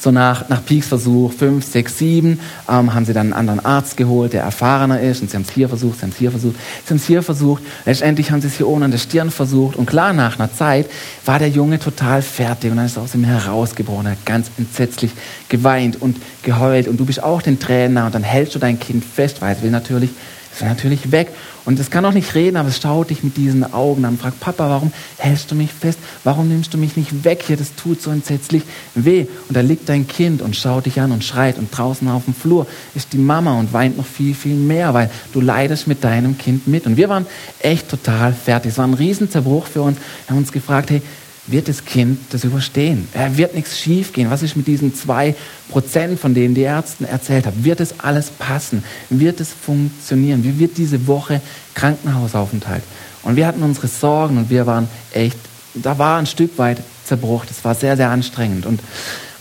[0.00, 4.32] so nach, nach Peaks-Versuch 5, 6, 7 ähm, haben sie dann einen anderen Arzt geholt,
[4.32, 5.20] der erfahrener ist.
[5.20, 7.22] Und sie haben es hier versucht, sie haben es hier versucht, sie haben es hier
[7.22, 7.62] versucht.
[7.84, 9.76] Letztendlich haben sie es hier oben an der Stirn versucht.
[9.76, 10.88] Und klar, nach einer Zeit
[11.26, 12.70] war der Junge total fertig.
[12.70, 14.06] Und dann ist er aus ihm herausgebrochen.
[14.06, 15.10] Er hat ganz entsetzlich
[15.50, 16.88] geweint und geheult.
[16.88, 18.06] Und du bist auch den Tränen nah.
[18.06, 20.10] Und dann hältst du dein Kind fest, weil es will natürlich
[20.52, 21.28] ist natürlich weg.
[21.70, 24.20] Und es kann auch nicht reden, aber es schaut dich mit diesen Augen an und
[24.20, 26.00] fragt, Papa, warum hältst du mich fest?
[26.24, 27.56] Warum nimmst du mich nicht weg hier?
[27.56, 28.64] Das tut so entsetzlich
[28.96, 29.28] weh.
[29.46, 31.58] Und da liegt dein Kind und schaut dich an und schreit.
[31.58, 35.12] Und draußen auf dem Flur ist die Mama und weint noch viel, viel mehr, weil
[35.32, 36.86] du leidest mit deinem Kind mit.
[36.86, 37.24] Und wir waren
[37.60, 38.72] echt total fertig.
[38.72, 39.96] Es war ein Riesenzerbruch für uns.
[40.26, 41.02] Wir haben uns gefragt, hey,
[41.50, 43.08] wird das Kind das überstehen?
[43.12, 44.30] Er wird nichts schiefgehen.
[44.30, 45.34] Was ist mit diesen zwei
[45.70, 47.64] Prozent, von denen die Ärzte erzählt haben?
[47.64, 48.84] Wird das alles passen?
[49.08, 50.44] Wird es funktionieren?
[50.44, 51.40] Wie wird diese Woche
[51.74, 52.82] Krankenhausaufenthalt?
[53.22, 55.38] Und wir hatten unsere Sorgen und wir waren echt,
[55.74, 57.44] da war ein Stück weit Zerbruch.
[57.46, 58.66] Das war sehr, sehr anstrengend.
[58.66, 58.80] Und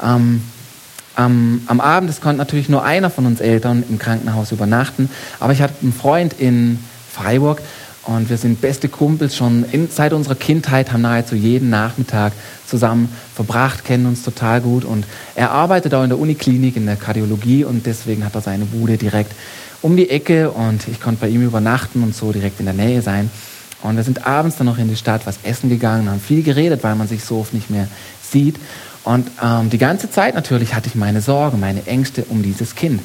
[0.04, 0.42] ähm,
[1.16, 5.54] am, am Abend, es konnte natürlich nur einer von uns Eltern im Krankenhaus übernachten, aber
[5.54, 6.80] ich hatte einen Freund in
[7.12, 7.62] Freiburg,
[8.06, 12.34] und wir sind beste Kumpels schon in, seit unserer Kindheit, haben nahezu jeden Nachmittag
[12.66, 14.86] zusammen verbracht, kennen uns total gut.
[14.86, 18.66] Und er arbeitet auch in der Uniklinik in der Kardiologie und deswegen hat er seine
[18.66, 19.34] Bude direkt
[19.82, 23.02] um die Ecke und ich konnte bei ihm übernachten und so direkt in der Nähe
[23.02, 23.30] sein.
[23.82, 26.84] Und wir sind abends dann noch in die Stadt was essen gegangen, haben viel geredet,
[26.84, 27.88] weil man sich so oft nicht mehr
[28.22, 28.58] sieht.
[29.04, 33.02] Und ähm, die ganze Zeit natürlich hatte ich meine Sorgen, meine Ängste um dieses Kind.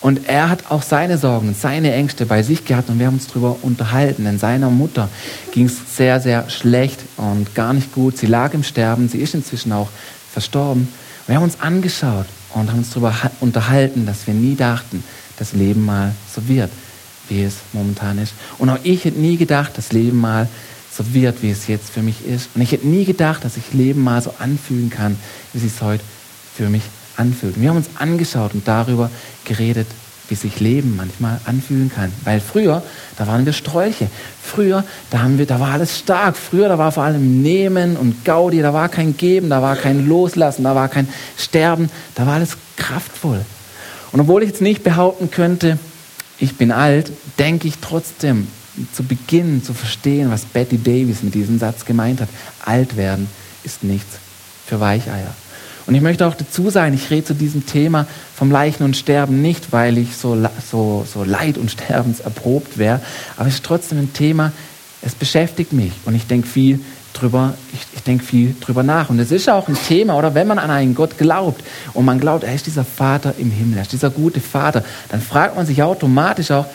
[0.00, 3.26] Und er hat auch seine Sorgen seine Ängste bei sich gehabt und wir haben uns
[3.26, 4.24] darüber unterhalten.
[4.24, 5.08] Denn seiner Mutter
[5.52, 8.18] ging es sehr, sehr schlecht und gar nicht gut.
[8.18, 9.88] Sie lag im Sterben, sie ist inzwischen auch
[10.32, 10.88] verstorben.
[11.26, 15.02] Wir haben uns angeschaut und haben uns darüber unterhalten, dass wir nie dachten,
[15.38, 16.70] das Leben mal so wird,
[17.28, 18.34] wie es momentan ist.
[18.58, 20.48] Und auch ich hätte nie gedacht, das Leben mal
[20.96, 22.50] so wird, wie es jetzt für mich ist.
[22.54, 25.16] Und ich hätte nie gedacht, dass ich Leben mal so anfühlen kann,
[25.52, 26.04] wie es heute
[26.54, 26.82] für mich
[27.16, 27.60] anfühlt.
[27.60, 29.10] wir haben uns angeschaut und darüber
[29.44, 29.86] geredet,
[30.28, 32.12] wie sich Leben manchmal anfühlen kann.
[32.24, 32.82] Weil früher,
[33.16, 34.08] da waren wir Strolche.
[34.42, 36.36] Früher, da, haben wir, da war alles stark.
[36.36, 40.08] Früher, da war vor allem Nehmen und Gaudi, da war kein Geben, da war kein
[40.08, 43.44] Loslassen, da war kein Sterben, da war alles kraftvoll.
[44.12, 45.78] Und obwohl ich jetzt nicht behaupten könnte,
[46.38, 48.48] ich bin alt, denke ich trotzdem
[48.92, 52.28] zu Beginn zu verstehen, was Betty Davis mit diesem Satz gemeint hat.
[52.64, 53.28] Alt werden
[53.64, 54.18] ist nichts
[54.66, 55.34] für Weicheier.
[55.86, 59.40] Und ich möchte auch dazu sagen, ich rede zu diesem Thema vom Leichen und Sterben
[59.40, 60.36] nicht, weil ich so,
[60.68, 63.00] so, so leid- und sterbenserprobt wäre,
[63.36, 64.52] aber es ist trotzdem ein Thema,
[65.02, 66.80] es beschäftigt mich und ich denke viel
[67.12, 69.08] drüber, ich, ich denke viel drüber nach.
[69.08, 71.62] Und es ist auch ein Thema, oder wenn man an einen Gott glaubt
[71.94, 75.20] und man glaubt, er ist dieser Vater im Himmel, er ist dieser gute Vater, dann
[75.20, 76.66] fragt man sich automatisch auch,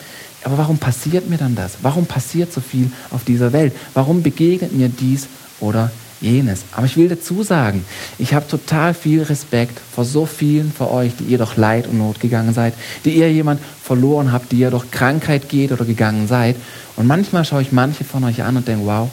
[0.44, 1.78] aber warum passiert mir dann das?
[1.82, 3.72] Warum passiert so viel auf dieser Welt?
[3.94, 5.28] Warum begegnet mir dies
[5.60, 5.90] oder
[6.22, 6.64] jenes.
[6.72, 7.84] Aber ich will dazu sagen,
[8.18, 11.98] ich habe total viel Respekt vor so vielen von euch, die ihr durch Leid und
[11.98, 16.28] Not gegangen seid, die ihr jemand verloren habt, die ihr durch Krankheit geht oder gegangen
[16.28, 16.56] seid.
[16.96, 19.10] Und manchmal schaue ich manche von euch an und denke, wow,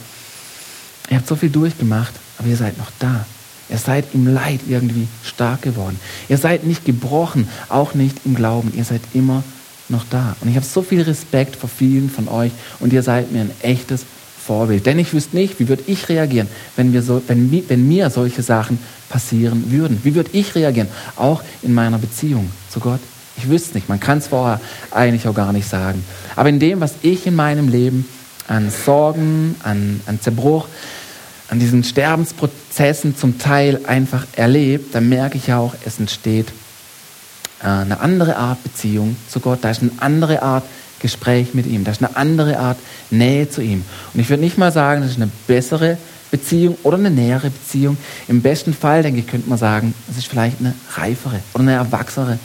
[1.09, 3.25] ihr habt so viel durchgemacht, aber ihr seid noch da.
[3.69, 5.99] Ihr seid im Leid irgendwie stark geworden.
[6.27, 8.73] Ihr seid nicht gebrochen, auch nicht im Glauben.
[8.75, 9.43] Ihr seid immer
[9.89, 10.35] noch da.
[10.41, 13.51] Und ich habe so viel Respekt vor vielen von euch und ihr seid mir ein
[13.61, 14.05] echtes
[14.49, 14.87] Vorbild.
[14.87, 18.41] Denn ich wüsste nicht, wie würde ich reagieren, wenn, wir so, wenn, wenn mir solche
[18.41, 19.99] Sachen passieren würden.
[20.03, 22.99] Wie würde ich reagieren, auch in meiner Beziehung zu Gott?
[23.37, 24.59] Ich wüsste nicht, man kann es vorher
[24.89, 26.03] eigentlich auch gar nicht sagen.
[26.35, 28.07] Aber in dem, was ich in meinem Leben
[28.47, 30.67] an Sorgen, an, an Zerbruch,
[31.49, 36.47] an diesen Sterbensprozessen zum Teil einfach erlebt, dann merke ich auch, es entsteht
[37.61, 39.59] äh, eine andere Art Beziehung zu Gott.
[39.61, 40.63] Da ist eine andere Art
[40.99, 41.83] Gespräch mit ihm.
[41.83, 42.77] Das ist eine andere Art
[43.09, 43.83] Nähe zu ihm.
[44.13, 45.97] Und ich würde nicht mal sagen, das ist eine bessere
[46.31, 47.97] Beziehung oder eine nähere Beziehung.
[48.27, 51.73] Im besten Fall, denke ich, könnte man sagen, es ist vielleicht eine reifere oder eine
[51.73, 52.39] erwachsene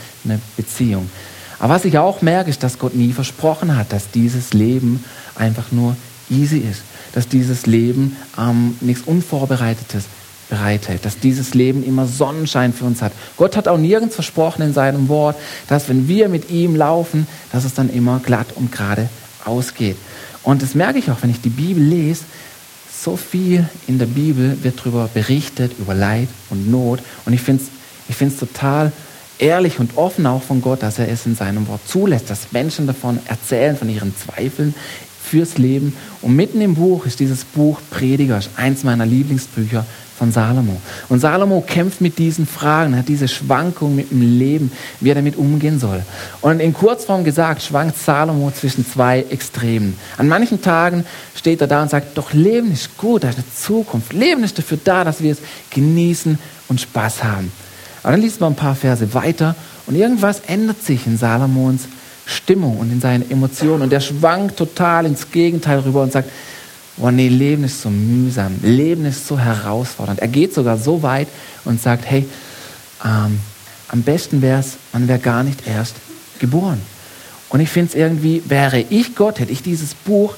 [0.57, 1.11] Beziehung.
[1.59, 5.71] Aber was ich auch merke, ist, dass Gott nie versprochen hat, dass dieses Leben einfach
[5.71, 5.97] nur
[6.31, 6.83] easy ist.
[7.13, 10.05] Dass dieses Leben ähm, nichts Unvorbereitetes
[10.49, 13.13] bereithält, dass dieses Leben immer Sonnenschein für uns hat.
[13.37, 15.37] Gott hat auch nirgends versprochen in seinem Wort,
[15.69, 19.09] dass wenn wir mit ihm laufen, dass es dann immer glatt und gerade
[19.45, 19.97] ausgeht.
[20.43, 22.25] Und das merke ich auch, wenn ich die Bibel lese.
[22.97, 27.01] So viel in der Bibel wird darüber berichtet, über Leid und Not.
[27.25, 27.71] Und ich finde es
[28.09, 28.93] ich find's total
[29.39, 32.87] ehrlich und offen auch von Gott, dass er es in seinem Wort zulässt, dass Menschen
[32.87, 34.75] davon erzählen, von ihren Zweifeln
[35.35, 35.97] fürs Leben.
[36.23, 39.85] Und mitten im Buch ist dieses Buch Prediger, eins meiner Lieblingsbücher
[40.17, 40.81] von Salomo.
[41.09, 44.71] Und Salomo kämpft mit diesen Fragen, hat diese Schwankung mit dem Leben,
[45.01, 46.03] wie er damit umgehen soll.
[46.41, 49.99] Und in Kurzform gesagt, schwankt Salomo zwischen zwei Extremen.
[50.19, 53.53] An manchen Tagen steht er da und sagt, doch Leben ist gut, da ist eine
[53.57, 54.13] Zukunft.
[54.13, 55.39] Leben ist dafür da, dass wir es
[55.71, 57.51] genießen und Spaß haben.
[58.05, 59.57] Aber dann liest man ein paar Verse weiter
[59.89, 61.89] und irgendwas ändert sich in Salomons
[62.27, 63.83] Stimmung und in seinen Emotionen.
[63.83, 66.31] Und er schwankt total ins Gegenteil rüber und sagt,
[66.99, 70.21] oh nee, Leben ist so mühsam, Leben ist so herausfordernd.
[70.21, 71.29] Er geht sogar so weit
[71.65, 72.27] und sagt, hey,
[73.05, 73.41] ähm,
[73.89, 75.97] am besten wäre es, man wäre gar nicht erst
[76.39, 76.81] geboren.
[77.49, 80.35] Und ich finde es irgendwie, wäre ich Gott, hätte ich dieses Buch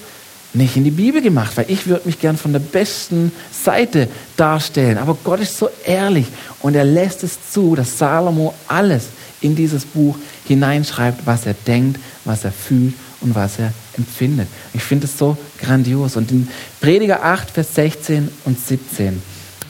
[0.57, 4.99] nicht in die Bibel gemacht, weil ich würde mich gern von der besten Seite darstellen.
[4.99, 6.27] Aber Gott ist so ehrlich
[6.61, 9.09] und er lässt es zu, dass Salomo alles
[9.40, 10.16] in dieses Buch
[10.47, 14.49] hineinschreibt, was er denkt, was er fühlt und was er empfindet.
[14.73, 16.16] Ich finde es so grandios.
[16.16, 16.49] Und in
[16.81, 19.23] Prediger 8, Vers 16 und 17,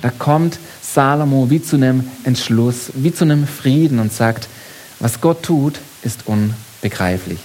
[0.03, 4.49] da kommt Salomo wie zu einem Entschluss, wie zu einem Frieden und sagt,
[5.01, 7.39] was Gott tut, ist unbegreiflich.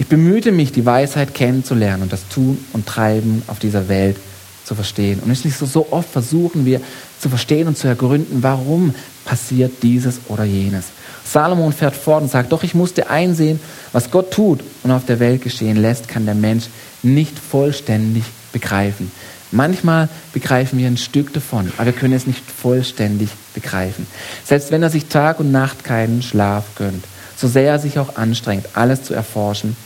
[0.00, 4.16] Ich bemühte mich, die Weisheit kennenzulernen und das Tun und Treiben auf dieser Welt
[4.64, 5.20] zu verstehen.
[5.20, 6.80] Und es ist nicht so, so oft versuchen wir
[7.20, 8.94] zu verstehen und zu ergründen, warum
[9.26, 10.86] passiert dieses oder jenes.
[11.22, 13.60] Salomon fährt fort und sagt, doch ich musste einsehen,
[13.92, 16.68] was Gott tut und auf der Welt geschehen lässt, kann der Mensch
[17.02, 19.12] nicht vollständig begreifen.
[19.50, 24.06] Manchmal begreifen wir ein Stück davon, aber wir können es nicht vollständig begreifen.
[24.46, 27.04] Selbst wenn er sich Tag und Nacht keinen Schlaf gönnt,
[27.36, 29.76] so sehr er sich auch anstrengt, alles zu erforschen,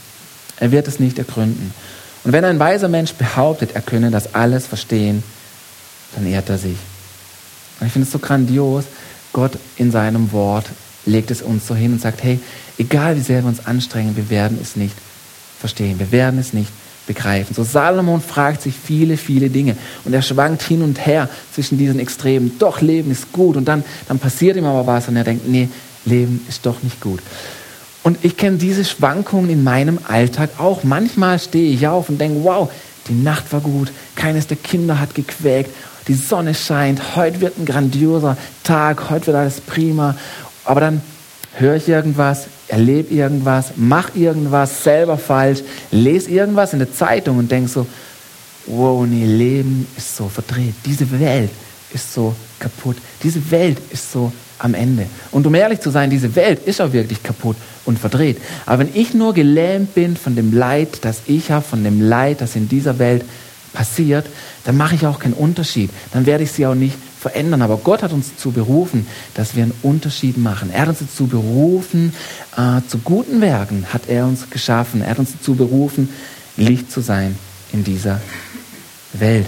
[0.58, 1.72] er wird es nicht ergründen.
[2.24, 5.22] Und wenn ein weiser Mensch behauptet, er könne das alles verstehen,
[6.14, 6.76] dann ehrt er sich.
[7.80, 8.84] Und ich finde es so grandios,
[9.32, 10.66] Gott in seinem Wort
[11.06, 12.40] legt es uns so hin und sagt, hey,
[12.78, 14.94] egal wie sehr wir uns anstrengen, wir werden es nicht
[15.58, 16.70] verstehen, wir werden es nicht
[17.06, 17.54] begreifen.
[17.54, 22.00] So Salomon fragt sich viele, viele Dinge und er schwankt hin und her zwischen diesen
[22.00, 22.52] Extremen.
[22.58, 25.68] Doch, Leben ist gut und dann, dann passiert ihm aber was und er denkt, nee,
[26.06, 27.20] Leben ist doch nicht gut.
[28.04, 30.84] Und ich kenne diese Schwankungen in meinem Alltag auch.
[30.84, 32.70] Manchmal stehe ich auf und denke, wow,
[33.08, 35.70] die Nacht war gut, keines der Kinder hat gequäkt,
[36.06, 40.14] die Sonne scheint, heute wird ein grandioser Tag, heute wird alles prima.
[40.66, 41.00] Aber dann
[41.54, 47.50] höre ich irgendwas, erlebe irgendwas, mache irgendwas selber falsch, lese irgendwas in der Zeitung und
[47.50, 47.86] denke so,
[48.66, 50.74] wow, nee, Leben ist so verdreht.
[50.84, 51.50] Diese Welt
[51.90, 52.96] ist so kaputt.
[53.22, 55.06] Diese Welt ist so am Ende.
[55.30, 58.38] Und um ehrlich zu sein, diese Welt ist auch wirklich kaputt und verdreht.
[58.66, 62.40] Aber wenn ich nur gelähmt bin von dem Leid, das ich habe, von dem Leid,
[62.40, 63.24] das in dieser Welt
[63.72, 64.26] passiert,
[64.64, 65.90] dann mache ich auch keinen Unterschied.
[66.12, 67.62] Dann werde ich sie auch nicht verändern.
[67.62, 70.70] Aber Gott hat uns dazu berufen, dass wir einen Unterschied machen.
[70.72, 72.14] Er hat uns dazu berufen,
[72.56, 75.02] äh, zu guten Werken hat er uns geschaffen.
[75.02, 76.08] Er hat uns dazu berufen,
[76.56, 77.36] Licht zu sein
[77.72, 78.20] in dieser
[79.12, 79.46] Welt.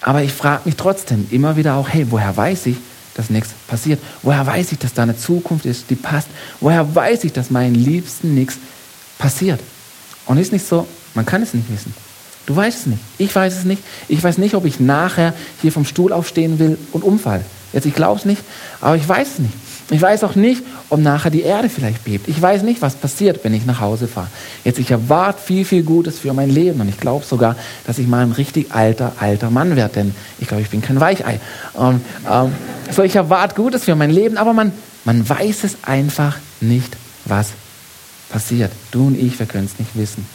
[0.00, 2.76] Aber ich frage mich trotzdem immer wieder auch, hey, woher weiß ich,
[3.18, 3.98] dass nichts passiert?
[4.22, 6.28] Woher weiß ich, dass da eine Zukunft ist, die passt?
[6.60, 8.56] Woher weiß ich, dass meinen Liebsten nichts
[9.18, 9.60] passiert?
[10.26, 11.92] Und ist nicht so, man kann es nicht wissen.
[12.46, 13.02] Du weißt es nicht.
[13.18, 13.82] Ich weiß es nicht.
[14.06, 17.44] Ich weiß nicht, ob ich nachher hier vom Stuhl aufstehen will und umfall.
[17.72, 18.42] Jetzt, ich glaube es nicht,
[18.80, 19.52] aber ich weiß es nicht.
[19.90, 22.28] Ich weiß auch nicht, ob nachher die Erde vielleicht bebt.
[22.28, 24.26] Ich weiß nicht, was passiert, wenn ich nach Hause fahre.
[24.62, 28.06] Jetzt, ich erwarte viel, viel Gutes für mein Leben und ich glaube sogar, dass ich
[28.06, 31.40] mal ein richtig alter, alter Mann werde, denn ich glaube, ich bin kein Weichei.
[31.78, 32.52] Ähm, ähm,
[32.90, 34.72] so, ich erwarte Gutes für mein Leben, aber man,
[35.04, 37.52] man weiß es einfach nicht, was
[38.28, 38.72] passiert.
[38.90, 40.26] Du und ich, wir können es nicht wissen.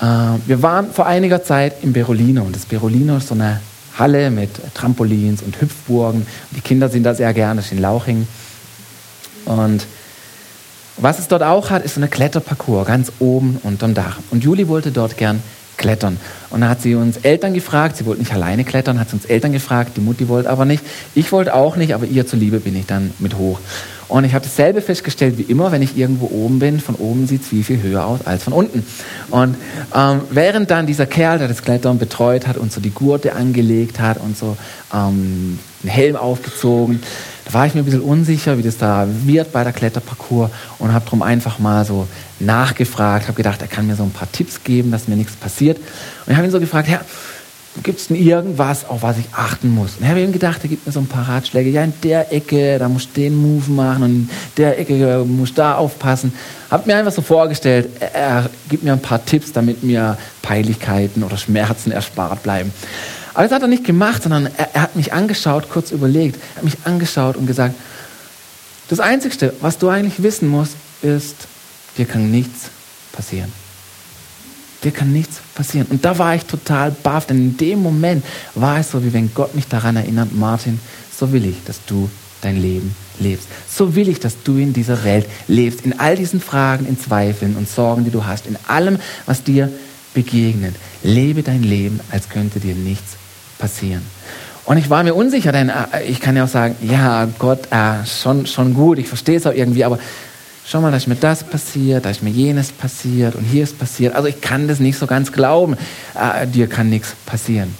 [0.00, 3.60] Äh, wir waren vor einiger Zeit im Berolino und das Berolino ist so eine
[3.98, 6.26] Halle mit Trampolins und Hüpfburgen.
[6.52, 8.26] Die Kinder sind da sehr gerne, das ist in Lauching.
[9.44, 9.86] Und
[10.96, 14.18] was es dort auch hat, ist so eine Kletterparcours ganz oben unterm Dach.
[14.30, 15.42] Und Juli wollte dort gern
[15.76, 16.18] klettern.
[16.50, 19.24] Und da hat sie uns Eltern gefragt, sie wollte nicht alleine klettern, hat sie uns
[19.24, 20.84] Eltern gefragt, die Mutti wollte aber nicht.
[21.14, 23.58] Ich wollte auch nicht, aber ihr zuliebe bin ich dann mit hoch.
[24.08, 26.80] Und ich habe dasselbe festgestellt wie immer, wenn ich irgendwo oben bin.
[26.80, 28.84] Von oben sieht es viel, viel höher aus als von unten.
[29.30, 29.56] Und
[29.94, 34.00] ähm, während dann dieser Kerl, der das Klettern betreut hat und so die Gurte angelegt
[34.00, 34.56] hat und so
[34.92, 37.00] ähm, einen Helm aufgezogen,
[37.44, 40.92] da war ich mir ein bisschen unsicher, wie das da wird bei der Kletterparcours und
[40.92, 42.08] habe darum einfach mal so
[42.40, 45.76] nachgefragt, habe gedacht, er kann mir so ein paar Tipps geben, dass mir nichts passiert.
[45.78, 47.04] Und ich habe ihn so gefragt, Herr,
[47.82, 49.96] gibt es denn irgendwas, auf was ich achten muss?
[49.96, 51.70] Und ich habe ihm gedacht, er gibt mir so ein paar Ratschläge.
[51.70, 55.52] Ja, in der Ecke, da musst du den Move machen und in der Ecke musst
[55.52, 56.32] du da aufpassen.
[56.70, 61.24] Habe mir einfach so vorgestellt, er, er gibt mir ein paar Tipps, damit mir Peinlichkeiten
[61.24, 62.72] oder Schmerzen erspart bleiben.
[63.34, 66.56] Aber das hat er nicht gemacht, sondern er, er hat mich angeschaut, kurz überlegt, er
[66.56, 67.74] hat mich angeschaut und gesagt,
[68.88, 71.34] das Einzige, was du eigentlich wissen musst, ist,
[71.98, 72.70] dir kann nichts
[73.12, 73.63] passieren
[74.84, 75.86] dir kann nichts passieren.
[75.90, 79.32] Und da war ich total baff, denn in dem Moment war es so, wie wenn
[79.34, 80.80] Gott mich daran erinnert, Martin,
[81.16, 82.08] so will ich, dass du
[82.40, 83.48] dein Leben lebst.
[83.68, 87.56] So will ich, dass du in dieser Welt lebst, in all diesen Fragen, in Zweifeln
[87.56, 89.70] und Sorgen, die du hast, in allem, was dir
[90.12, 90.74] begegnet.
[91.02, 93.16] Lebe dein Leben, als könnte dir nichts
[93.58, 94.02] passieren.
[94.64, 98.06] Und ich war mir unsicher, denn äh, ich kann ja auch sagen, ja, Gott, äh,
[98.06, 99.98] schon, schon gut, ich verstehe es auch irgendwie, aber
[100.66, 103.78] schau mal, da ist mir das passiert, da ist mir jenes passiert und hier ist
[103.78, 104.14] passiert.
[104.14, 105.76] Also ich kann das nicht so ganz glauben.
[106.14, 107.74] Äh, dir kann nichts passieren.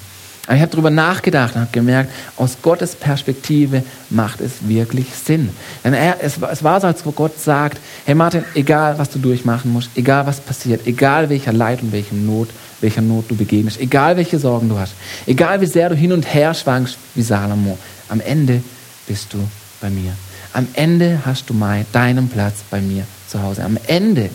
[0.46, 5.48] Aber ich habe darüber nachgedacht und habe gemerkt, aus Gottes Perspektive macht es wirklich Sinn.
[5.82, 9.72] Denn er, es, es war so, als Gott sagt, hey Martin, egal was du durchmachen
[9.72, 12.50] musst, egal was passiert, egal welcher Leid und welchem Not,
[12.82, 14.92] welcher Not du begegnest, egal welche Sorgen du hast,
[15.26, 17.78] egal wie sehr du hin und her schwankst wie Salomo,
[18.10, 18.62] am Ende
[19.06, 19.38] bist du
[19.80, 20.12] bei mir.
[20.54, 23.64] Am Ende hast du mein, deinen Platz bei mir zu Hause.
[23.64, 24.30] Am Ende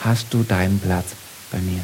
[0.00, 1.06] hast du deinen Platz
[1.52, 1.80] bei mir.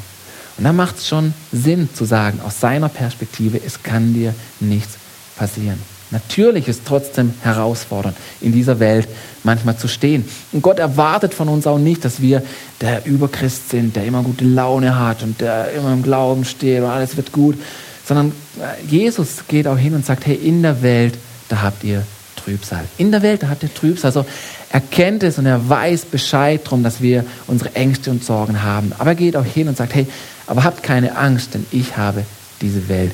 [0.58, 4.96] Und da macht es schon Sinn zu sagen, aus seiner Perspektive, es kann dir nichts
[5.36, 5.80] passieren.
[6.10, 9.06] Natürlich ist trotzdem herausfordernd, in dieser Welt
[9.44, 10.24] manchmal zu stehen.
[10.50, 12.42] Und Gott erwartet von uns auch nicht, dass wir
[12.80, 16.88] der Überchrist sind, der immer gute Laune hat und der immer im Glauben steht und
[16.90, 17.56] alles wird gut,
[18.04, 21.18] sondern äh, Jesus geht auch hin und sagt, hey, in der Welt,
[21.48, 22.04] da habt ihr
[22.46, 22.84] Trübsal.
[22.96, 24.10] In der Welt, habt ihr Trübsal.
[24.10, 24.24] Also
[24.70, 28.92] er kennt es und er weiß Bescheid darum, dass wir unsere Ängste und Sorgen haben.
[28.98, 30.06] Aber er geht auch hin und sagt, hey,
[30.46, 32.24] aber habt keine Angst, denn ich habe
[32.60, 33.10] diese Welt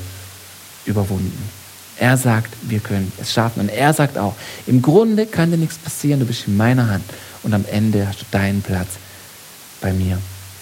[0.85, 1.39] überwunden.
[1.99, 3.61] Er sagt, wir können es schaffen.
[3.61, 4.35] Und er sagt auch,
[4.67, 7.05] im Grunde kann dir nichts passieren, du bist in meiner Hand.
[7.43, 8.89] Und am Ende hast du deinen Platz
[9.81, 10.19] bei mir.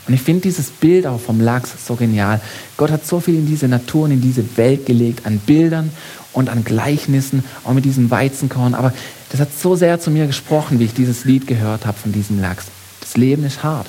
[0.07, 2.41] Und ich finde dieses Bild auch vom Lachs so genial.
[2.77, 5.91] Gott hat so viel in diese Natur und in diese Welt gelegt, an Bildern
[6.33, 8.75] und an Gleichnissen, auch mit diesem Weizenkorn.
[8.75, 8.93] Aber
[9.31, 12.41] das hat so sehr zu mir gesprochen, wie ich dieses Lied gehört habe von diesem
[12.41, 12.67] Lachs.
[13.01, 13.87] Das Leben ist hart.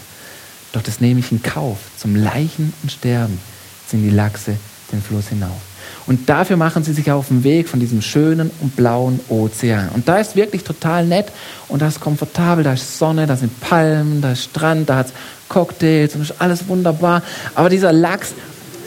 [0.74, 1.78] Doch das nehme ich in Kauf.
[1.98, 3.40] Zum Leichen und Sterben
[3.88, 4.56] sind die Lachse
[4.92, 5.62] den Fluss hinauf.
[6.08, 9.90] Und dafür machen sie sich auf den Weg von diesem schönen und blauen Ozean.
[9.90, 11.28] Und da ist wirklich total nett
[11.68, 15.08] und da ist komfortabel, da ist Sonne, da sind Palmen, da ist Strand, da hat
[15.08, 15.14] es
[15.52, 17.22] Cocktails und ist alles wunderbar.
[17.54, 18.34] Aber dieser Lachs,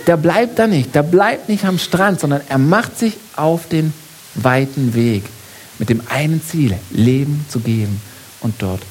[0.07, 0.94] der bleibt da nicht.
[0.94, 3.92] Der bleibt nicht am Strand, sondern er macht sich auf den
[4.35, 5.24] weiten Weg
[5.79, 8.00] mit dem einen Ziel, Leben zu geben
[8.40, 8.83] und dort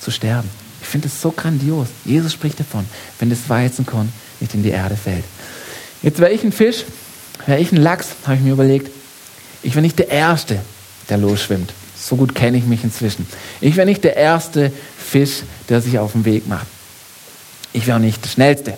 [0.00, 0.48] zu sterben.
[0.82, 1.88] Ich finde es so grandios.
[2.04, 2.84] Jesus spricht davon,
[3.18, 5.24] wenn das Weizenkorn nicht in die Erde fällt.
[6.02, 6.84] Jetzt wäre ich ein Fisch,
[7.46, 8.90] wäre ich ein Lachs, habe ich mir überlegt.
[9.62, 10.60] Ich wäre nicht der Erste,
[11.08, 11.72] der losschwimmt.
[11.96, 13.26] So gut kenne ich mich inzwischen.
[13.62, 16.66] Ich wäre nicht der erste Fisch, der sich auf den Weg macht.
[17.74, 18.74] Ich wäre nicht der Schnellste.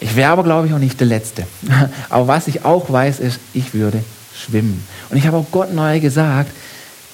[0.00, 1.46] Ich wäre aber, glaube ich, auch nicht der Letzte.
[2.08, 4.02] Aber was ich auch weiß, ist, ich würde
[4.34, 4.86] schwimmen.
[5.10, 6.50] Und ich habe auch Gott neu gesagt,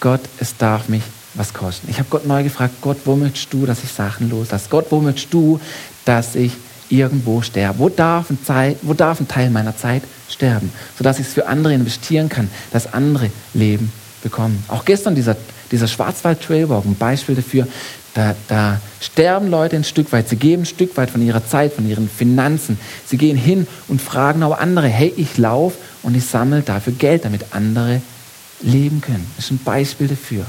[0.01, 1.03] Gott, es darf mich
[1.35, 1.89] was kosten.
[1.89, 4.67] Ich habe Gott neu gefragt, Gott, wo möchtest du, dass ich Sachen loslasse?
[4.69, 5.61] Gott, wo möchtest du,
[6.05, 6.53] dass ich
[6.91, 7.79] irgendwo sterbe?
[7.79, 11.47] Wo darf, ein Zeit, wo darf ein Teil meiner Zeit sterben, sodass ich es für
[11.47, 13.93] andere investieren kann, dass andere Leben
[14.23, 14.63] bekommen?
[14.69, 15.37] Auch gestern dieser,
[15.71, 17.67] dieser Schwarzwald-Trailwalk, ein Beispiel dafür,
[18.15, 21.73] da, da sterben Leute ein Stück weit, sie geben ein Stück weit von ihrer Zeit,
[21.73, 22.79] von ihren Finanzen.
[23.07, 27.25] Sie gehen hin und fragen auch andere, hey, ich laufe und ich sammle dafür Geld,
[27.25, 28.03] damit andere
[28.61, 29.27] leben können.
[29.37, 30.45] Das ist ein Beispiel dafür.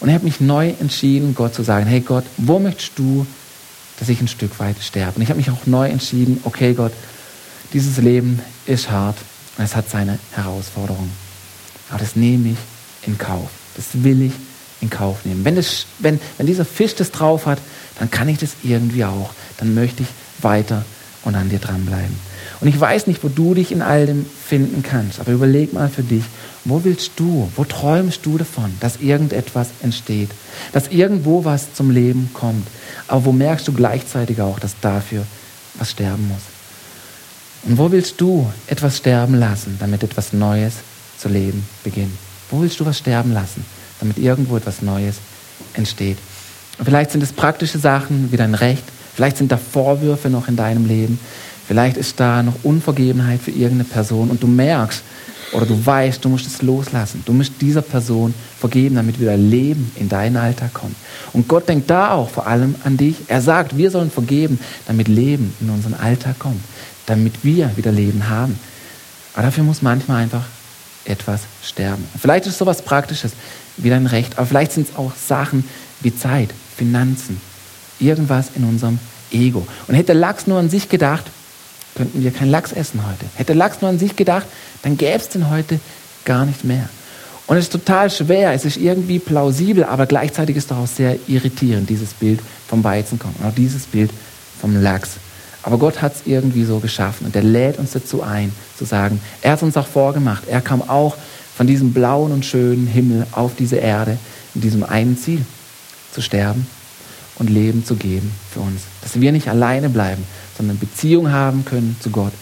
[0.00, 3.26] Und ich habe mich neu entschieden, Gott zu sagen, hey Gott, wo möchtest du,
[3.98, 5.16] dass ich ein Stück weit sterbe?
[5.16, 6.92] Und ich habe mich auch neu entschieden, okay Gott,
[7.72, 9.16] dieses Leben ist hart
[9.58, 11.12] es hat seine Herausforderungen.
[11.90, 12.58] Aber das nehme ich
[13.06, 13.50] in Kauf.
[13.76, 14.32] Das will ich
[14.82, 15.44] in Kauf nehmen.
[15.44, 17.58] Wenn, das, wenn, wenn dieser Fisch das drauf hat,
[17.98, 19.30] dann kann ich das irgendwie auch.
[19.58, 20.08] Dann möchte ich
[20.42, 20.84] weiter
[21.24, 22.16] und an dir dranbleiben.
[22.60, 25.88] Und ich weiß nicht, wo du dich in all dem finden kannst, aber überleg mal
[25.88, 26.24] für dich,
[26.64, 30.30] wo willst du, wo träumst du davon, dass irgendetwas entsteht,
[30.72, 32.66] dass irgendwo was zum Leben kommt,
[33.08, 35.24] aber wo merkst du gleichzeitig auch, dass dafür
[35.74, 36.42] was sterben muss.
[37.64, 40.74] Und wo willst du etwas sterben lassen, damit etwas Neues
[41.18, 42.16] zu leben beginnt?
[42.50, 43.64] Wo willst du was sterben lassen,
[44.02, 45.16] damit irgendwo etwas Neues
[45.74, 46.18] entsteht?
[46.78, 48.84] Und vielleicht sind es praktische Sachen wie dein Recht,
[49.14, 51.18] vielleicht sind da Vorwürfe noch in deinem Leben,
[51.66, 55.02] Vielleicht ist da noch Unvergebenheit für irgendeine Person und du merkst
[55.52, 57.22] oder du weißt, du musst es loslassen.
[57.24, 60.96] Du musst dieser Person vergeben, damit wieder Leben in deinen Alltag kommt.
[61.32, 63.16] Und Gott denkt da auch vor allem an dich.
[63.28, 66.60] Er sagt, wir sollen vergeben, damit Leben in unseren Alltag kommt,
[67.06, 68.58] damit wir wieder Leben haben.
[69.34, 70.44] Aber dafür muss manchmal einfach
[71.04, 72.06] etwas sterben.
[72.20, 73.32] Vielleicht ist es so etwas Praktisches
[73.76, 75.64] wie dein Recht, aber vielleicht sind es auch Sachen
[76.00, 77.40] wie Zeit, Finanzen,
[77.98, 78.98] irgendwas in unserem
[79.30, 79.66] Ego.
[79.88, 81.24] Und hätte Lachs nur an sich gedacht,
[81.94, 83.26] könnten wir keinen Lachs essen heute.
[83.34, 84.46] Hätte Lachs nur an sich gedacht,
[84.82, 85.80] dann gäbe es den heute
[86.24, 86.88] gar nicht mehr.
[87.46, 91.90] Und es ist total schwer, es ist irgendwie plausibel, aber gleichzeitig ist auch sehr irritierend,
[91.90, 94.10] dieses Bild vom Weizenkorn und auch dieses Bild
[94.60, 95.10] vom Lachs.
[95.62, 99.20] Aber Gott hat es irgendwie so geschaffen und er lädt uns dazu ein, zu sagen,
[99.42, 101.16] er hat uns auch vorgemacht, er kam auch
[101.56, 104.18] von diesem blauen und schönen Himmel auf diese Erde
[104.54, 105.44] mit diesem einen Ziel,
[106.12, 106.66] zu sterben
[107.36, 108.82] und Leben zu geben für uns.
[109.02, 110.24] Dass wir nicht alleine bleiben,
[110.56, 112.32] sondern Beziehung haben können zu Gott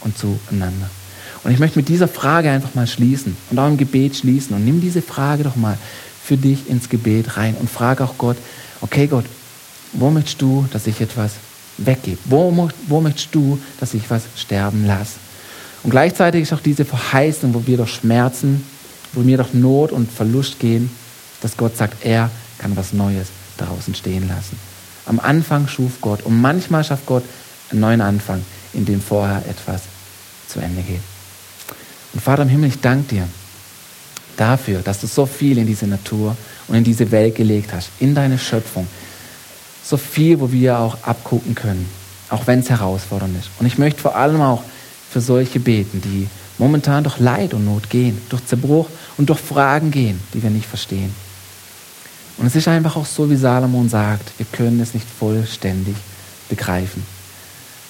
[0.00, 0.90] und zueinander.
[1.42, 4.54] Und ich möchte mit dieser Frage einfach mal schließen und auch im Gebet schließen.
[4.54, 5.78] Und nimm diese Frage doch mal
[6.22, 8.36] für dich ins Gebet rein und frage auch Gott,
[8.80, 9.24] okay Gott,
[9.92, 11.32] wo möchtest du, dass ich etwas
[11.80, 12.18] weggebe?
[12.26, 15.18] Wo, wo möchtest du, dass ich was sterben lasse?
[15.82, 18.64] Und gleichzeitig ist auch diese Verheißung, wo wir durch Schmerzen,
[19.12, 20.90] wo wir durch Not und Verlust gehen,
[21.40, 24.58] dass Gott sagt, er kann was Neues daraus entstehen lassen.
[25.06, 27.24] Am Anfang schuf Gott und manchmal schafft Gott
[27.70, 29.82] einen neuen Anfang, in dem vorher etwas
[30.48, 31.00] zu Ende geht.
[32.12, 33.28] Und Vater im Himmel, ich danke dir
[34.36, 36.36] dafür, dass du so viel in diese Natur
[36.68, 38.86] und in diese Welt gelegt hast, in deine Schöpfung.
[39.82, 41.88] So viel, wo wir auch abgucken können,
[42.28, 43.50] auch wenn es herausfordernd ist.
[43.58, 44.62] Und ich möchte vor allem auch
[45.10, 46.28] für solche beten, die
[46.58, 50.66] momentan durch Leid und Not gehen, durch Zerbruch und durch Fragen gehen, die wir nicht
[50.66, 51.12] verstehen.
[52.36, 55.96] Und es ist einfach auch so, wie Salomon sagt, wir können es nicht vollständig
[56.48, 57.04] begreifen.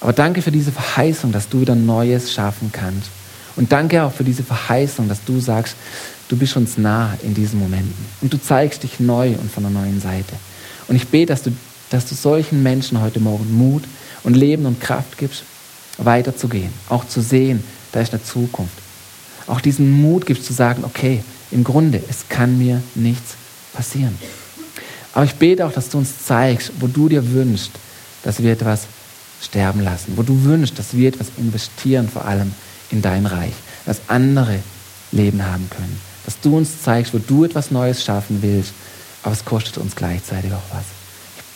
[0.01, 3.09] Aber danke für diese Verheißung, dass du wieder Neues schaffen kannst.
[3.55, 5.75] Und danke auch für diese Verheißung, dass du sagst,
[6.27, 8.05] du bist uns nah in diesen Momenten.
[8.21, 10.35] Und du zeigst dich neu und von der neuen Seite.
[10.87, 11.51] Und ich bete, dass du,
[11.91, 13.83] dass du solchen Menschen heute Morgen Mut
[14.23, 15.43] und Leben und Kraft gibst,
[15.97, 16.73] weiterzugehen.
[16.89, 18.73] Auch zu sehen, da ist eine Zukunft.
[19.45, 23.35] Auch diesen Mut gibst zu sagen, okay, im Grunde, es kann mir nichts
[23.73, 24.17] passieren.
[25.13, 27.71] Aber ich bete auch, dass du uns zeigst, wo du dir wünschst,
[28.23, 28.87] dass wir etwas
[29.41, 32.53] sterben lassen, wo du wünschst, dass wir etwas investieren, vor allem
[32.89, 33.53] in dein Reich,
[33.85, 34.59] dass andere
[35.11, 38.71] Leben haben können, dass du uns zeigst, wo du etwas Neues schaffen willst,
[39.23, 41.00] aber es kostet uns gleichzeitig auch was.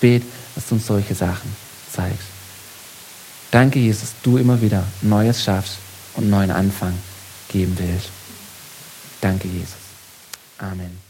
[0.06, 1.50] Bete, dass du uns solche Sachen
[1.92, 2.28] zeigst.
[3.50, 5.78] Danke, Jesus, du immer wieder Neues schaffst
[6.16, 6.94] und neuen Anfang
[7.52, 8.10] geben willst.
[9.20, 9.74] Danke, Jesus.
[10.60, 11.05] Amen.